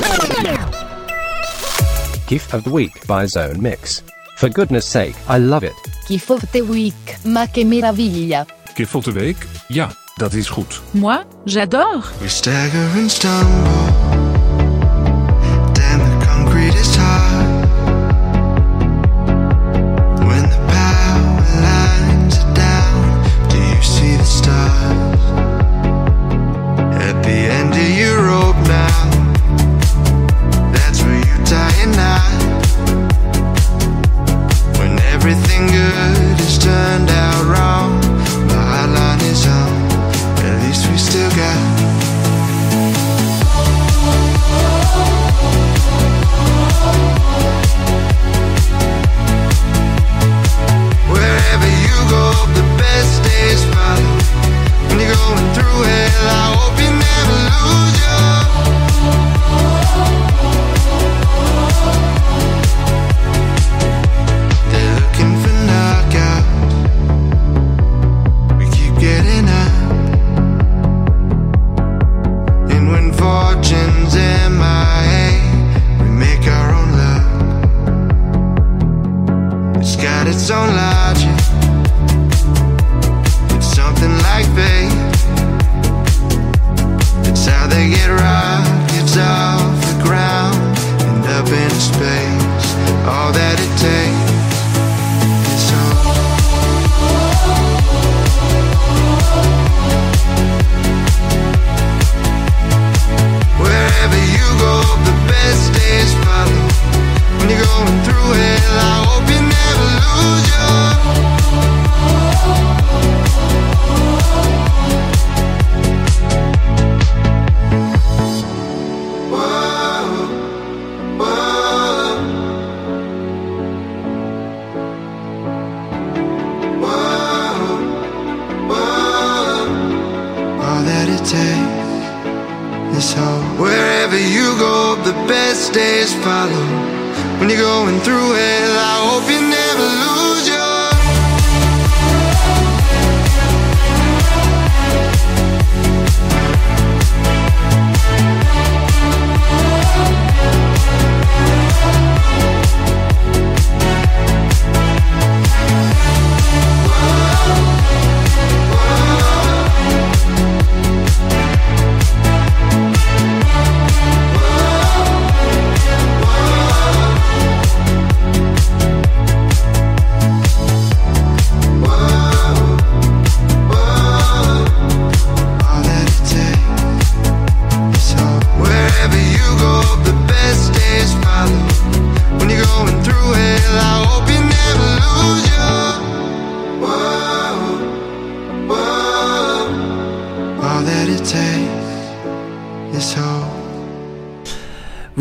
Gift 2.28 2.53
of 2.53 2.63
the 2.63 2.71
Week 2.71 3.05
by 3.05 3.28
Zone 3.28 3.61
Mix. 3.61 4.01
For 4.38 4.49
goodness 4.49 4.86
sake, 4.86 5.15
I 5.28 5.38
love 5.38 5.63
it. 5.63 5.76
Gift 6.07 6.32
of 6.32 6.51
the 6.51 6.61
Week, 6.61 7.17
ma 7.23 7.45
che 7.45 7.63
meraviglia. 7.63 8.45
Gift 8.76 8.95
of 8.95 9.03
the 9.03 9.11
Week? 9.11 9.38
Ja, 9.67 9.91
dat 10.15 10.34
is 10.34 10.49
goed. 10.49 10.82
Moi, 10.91 11.23
j'adore. 11.45 12.01
We 12.19 12.28
stagger 12.28 12.89
and 12.97 13.11
stumble. 13.11 14.14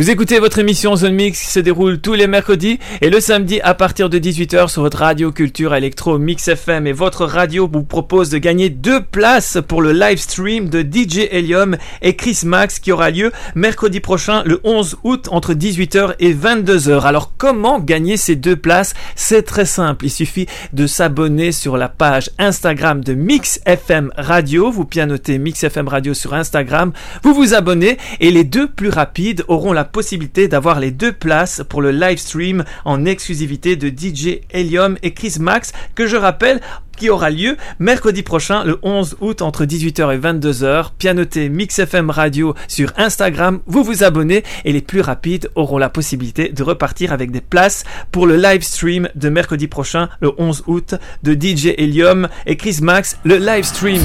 Vous 0.04 0.10
écoutez 0.10 0.38
votre 0.38 0.58
émission 0.58 0.96
Zone 0.96 1.14
Mix 1.14 1.42
qui 1.42 1.50
se 1.50 1.60
déroule 1.60 1.98
tous 1.98 2.12
les 2.12 2.26
mercredis 2.26 2.78
et 3.00 3.08
le 3.08 3.20
samedi 3.20 3.62
à 3.62 3.72
partir 3.72 4.10
de 4.10 4.18
18h 4.18 4.68
sur 4.68 4.82
votre 4.82 4.98
radio 4.98 5.32
culture 5.32 5.74
électro 5.74 6.18
Mix 6.18 6.46
FM 6.46 6.86
et 6.86 6.92
votre 6.92 7.24
radio 7.24 7.66
vous 7.72 7.84
propose 7.84 8.28
de 8.28 8.36
gagner 8.36 8.68
deux 8.68 9.02
places 9.02 9.56
pour 9.66 9.80
le 9.80 9.92
live 9.92 10.18
stream 10.18 10.68
de 10.68 10.82
DJ 10.82 11.20
Helium 11.30 11.78
et 12.02 12.16
Chris 12.16 12.40
Max 12.44 12.80
qui 12.80 12.92
aura 12.92 13.10
lieu 13.10 13.32
mercredi 13.54 14.00
prochain 14.00 14.42
le 14.44 14.60
11 14.62 14.98
août 15.04 15.28
entre 15.30 15.54
18h 15.54 16.16
et 16.18 16.34
22h. 16.34 17.00
Alors 17.00 17.32
comment 17.38 17.80
gagner 17.80 18.18
ces 18.18 18.36
deux 18.36 18.56
places? 18.56 18.92
C'est 19.16 19.44
très 19.44 19.64
simple, 19.64 20.04
il 20.04 20.10
suffit 20.10 20.44
de 20.74 20.86
s'abonner 20.86 21.50
sur 21.50 21.78
la 21.78 21.88
page 21.88 22.28
Instagram 22.38 23.02
de 23.02 23.14
Mix 23.14 23.58
FM 23.64 24.12
Radio, 24.18 24.70
vous 24.70 24.84
pianotez 24.84 25.38
Mix 25.38 25.64
FM 25.64 25.88
Radio 25.88 26.12
sur 26.12 26.34
Instagram, 26.34 26.92
vous 27.22 27.32
vous 27.32 27.54
abonnez 27.54 27.96
et 28.20 28.30
les 28.30 28.44
deux 28.44 28.68
plus 28.68 28.90
rapides 28.90 29.44
auront 29.48 29.72
la 29.72 29.93
possibilité 29.94 30.48
d'avoir 30.48 30.80
les 30.80 30.90
deux 30.90 31.12
places 31.12 31.62
pour 31.68 31.80
le 31.80 31.92
live 31.92 32.18
stream 32.18 32.64
en 32.84 33.04
exclusivité 33.04 33.76
de 33.76 33.88
DJ 33.88 34.40
Helium 34.50 34.98
et 35.04 35.14
Chris 35.14 35.36
Max 35.38 35.72
que 35.94 36.08
je 36.08 36.16
rappelle 36.16 36.60
qui 36.96 37.10
aura 37.10 37.30
lieu 37.30 37.56
mercredi 37.78 38.22
prochain 38.22 38.64
le 38.64 38.78
11 38.82 39.16
août 39.20 39.40
entre 39.40 39.64
18h 39.64 40.12
et 40.12 40.18
22h. 40.18 40.90
Pianoté 40.98 41.48
Mix 41.48 41.78
FM 41.78 42.10
Radio 42.10 42.54
sur 42.66 42.92
Instagram, 42.96 43.60
vous 43.66 43.84
vous 43.84 44.02
abonnez 44.02 44.42
et 44.64 44.72
les 44.72 44.82
plus 44.82 45.00
rapides 45.00 45.48
auront 45.54 45.78
la 45.78 45.90
possibilité 45.90 46.48
de 46.48 46.62
repartir 46.64 47.12
avec 47.12 47.30
des 47.30 47.40
places 47.40 47.84
pour 48.10 48.26
le 48.26 48.36
live 48.36 48.62
stream 48.62 49.08
de 49.14 49.28
mercredi 49.28 49.68
prochain 49.68 50.08
le 50.20 50.32
11 50.38 50.64
août 50.66 50.94
de 51.22 51.34
DJ 51.34 51.74
Helium 51.78 52.28
et 52.46 52.56
Chris 52.56 52.78
Max, 52.82 53.16
le 53.22 53.36
live 53.36 53.64
stream. 53.64 54.02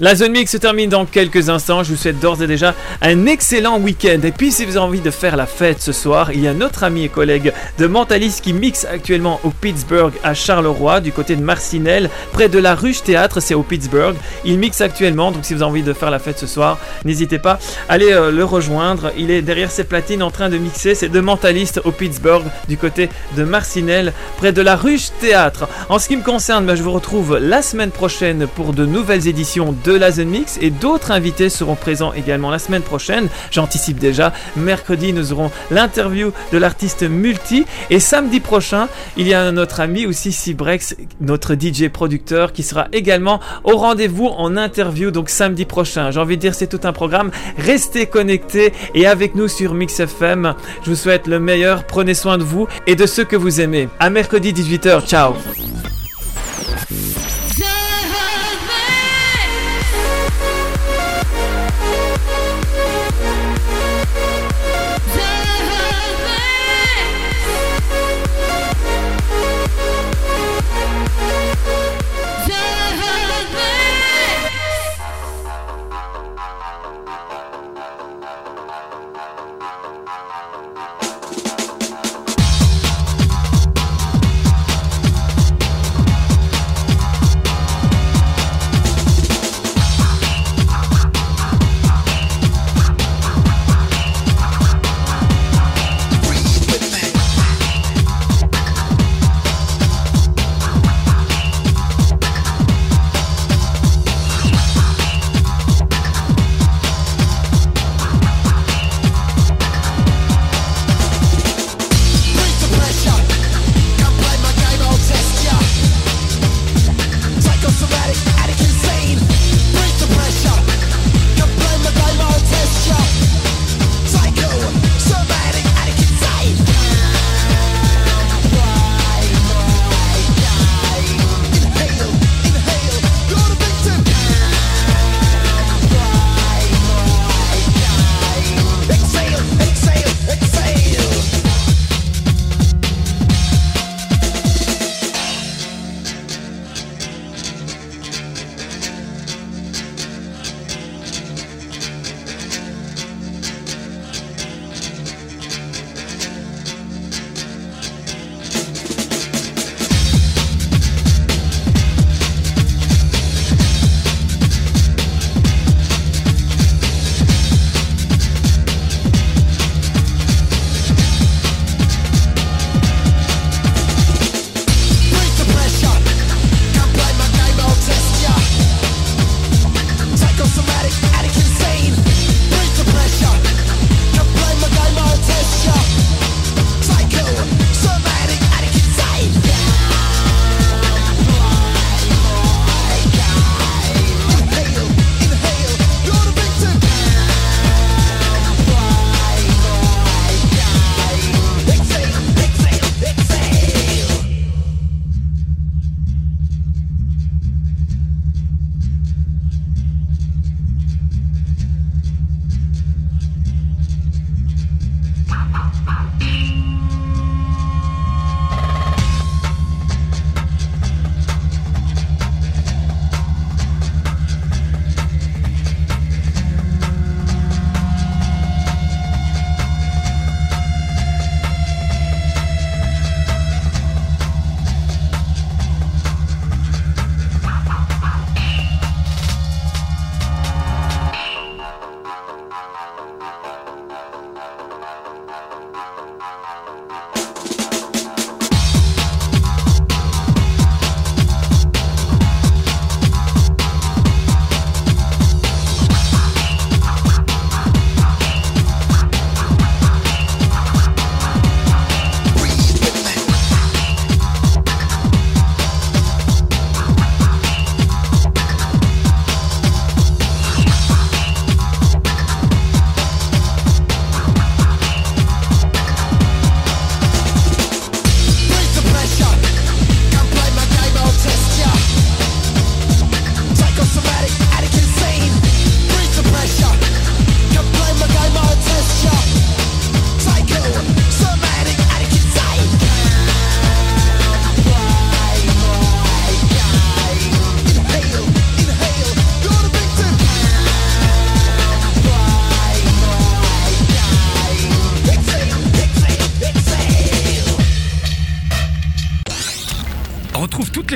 La 0.00 0.14
zone 0.14 0.30
mix 0.30 0.52
se 0.52 0.56
termine 0.58 0.88
dans 0.88 1.06
quelques 1.06 1.48
instants. 1.48 1.82
Je 1.82 1.90
vous 1.90 1.96
souhaite 1.96 2.20
d'ores 2.20 2.40
et 2.40 2.46
déjà 2.46 2.72
un 3.02 3.26
excellent 3.26 3.80
week-end. 3.80 4.20
Et 4.22 4.30
puis, 4.30 4.52
si 4.52 4.64
vous 4.64 4.76
avez 4.76 4.86
envie 4.86 5.00
de 5.00 5.10
faire 5.10 5.34
la 5.34 5.46
fête 5.46 5.82
ce 5.82 5.90
soir, 5.90 6.30
il 6.32 6.40
y 6.40 6.46
a 6.46 6.54
notre 6.54 6.84
ami 6.84 7.02
et 7.02 7.08
collègue 7.08 7.52
de 7.78 7.86
Mentalist 7.88 8.40
qui 8.40 8.52
mixe 8.52 8.84
actuellement 8.84 9.40
au 9.42 9.50
Pittsburgh 9.50 10.12
à 10.22 10.34
Charleroi, 10.34 11.00
du 11.00 11.10
côté 11.10 11.34
de 11.34 11.42
Marcinelle, 11.42 12.10
près 12.32 12.48
de 12.48 12.60
la 12.60 12.76
Ruche 12.76 13.02
Théâtre. 13.02 13.40
C'est 13.40 13.54
au 13.54 13.64
Pittsburgh. 13.64 14.14
Il 14.44 14.58
mixe 14.58 14.80
actuellement. 14.80 15.32
Donc, 15.32 15.44
si 15.44 15.52
vous 15.52 15.62
avez 15.62 15.70
envie 15.70 15.82
de 15.82 15.92
faire 15.92 16.12
la 16.12 16.20
fête 16.20 16.38
ce 16.38 16.46
soir, 16.46 16.78
n'hésitez 17.04 17.40
pas. 17.40 17.58
Allez 17.88 18.12
euh, 18.12 18.30
le 18.30 18.44
rejoindre. 18.44 19.10
Il 19.18 19.32
est 19.32 19.42
derrière 19.42 19.72
ses 19.72 19.82
platines 19.82 20.22
en 20.22 20.30
train 20.30 20.48
de 20.48 20.58
mixer. 20.58 20.94
C'est 20.94 21.08
de 21.08 21.20
Mentalist 21.20 21.80
au 21.84 21.90
Pittsburgh, 21.90 22.44
du 22.68 22.76
côté 22.76 23.08
de 23.36 23.42
Marcinelle, 23.42 24.12
près 24.36 24.52
de 24.52 24.62
la 24.62 24.76
Ruche 24.76 25.08
Théâtre. 25.18 25.68
En 25.88 25.98
ce 25.98 26.06
qui 26.06 26.16
me 26.16 26.22
concerne, 26.22 26.66
ben, 26.66 26.76
je 26.76 26.84
vous 26.84 26.92
retrouve 26.92 27.36
la 27.38 27.62
semaine 27.62 27.90
prochaine 27.90 28.46
pour 28.46 28.74
de 28.74 28.86
nouvelles 28.86 29.26
éditions 29.26 29.74
de 29.84 29.87
de 29.88 29.94
la 29.94 30.10
Zone 30.10 30.28
Mix 30.28 30.58
et 30.60 30.68
d'autres 30.68 31.12
invités 31.12 31.48
seront 31.48 31.74
présents 31.74 32.12
également 32.12 32.50
la 32.50 32.58
semaine 32.58 32.82
prochaine. 32.82 33.28
J'anticipe 33.50 33.98
déjà. 33.98 34.34
Mercredi, 34.54 35.14
nous 35.14 35.32
aurons 35.32 35.50
l'interview 35.70 36.32
de 36.52 36.58
l'artiste 36.58 37.04
Multi 37.04 37.64
et 37.88 37.98
samedi 37.98 38.40
prochain, 38.40 38.88
il 39.16 39.26
y 39.26 39.32
a 39.32 39.50
notre 39.50 39.80
ami 39.80 40.04
aussi 40.04 40.30
Cibrex, 40.30 40.94
notre 41.22 41.54
DJ 41.54 41.88
producteur 41.88 42.52
qui 42.52 42.62
sera 42.62 42.88
également 42.92 43.40
au 43.64 43.78
rendez-vous 43.78 44.26
en 44.26 44.58
interview 44.58 45.10
donc 45.10 45.30
samedi 45.30 45.64
prochain. 45.64 46.10
J'ai 46.10 46.20
envie 46.20 46.36
de 46.36 46.42
dire 46.42 46.54
c'est 46.54 46.66
tout 46.66 46.80
un 46.86 46.92
programme. 46.92 47.30
Restez 47.56 48.06
connectés 48.06 48.74
et 48.94 49.06
avec 49.06 49.34
nous 49.34 49.48
sur 49.48 49.72
Mix 49.72 50.00
FM. 50.00 50.54
Je 50.84 50.90
vous 50.90 50.96
souhaite 50.96 51.26
le 51.26 51.40
meilleur. 51.40 51.84
Prenez 51.84 52.12
soin 52.12 52.36
de 52.36 52.44
vous 52.44 52.68
et 52.86 52.94
de 52.94 53.06
ceux 53.06 53.24
que 53.24 53.36
vous 53.36 53.62
aimez. 53.62 53.88
À 53.98 54.10
mercredi 54.10 54.52
18h. 54.52 55.06
Ciao. 55.06 55.34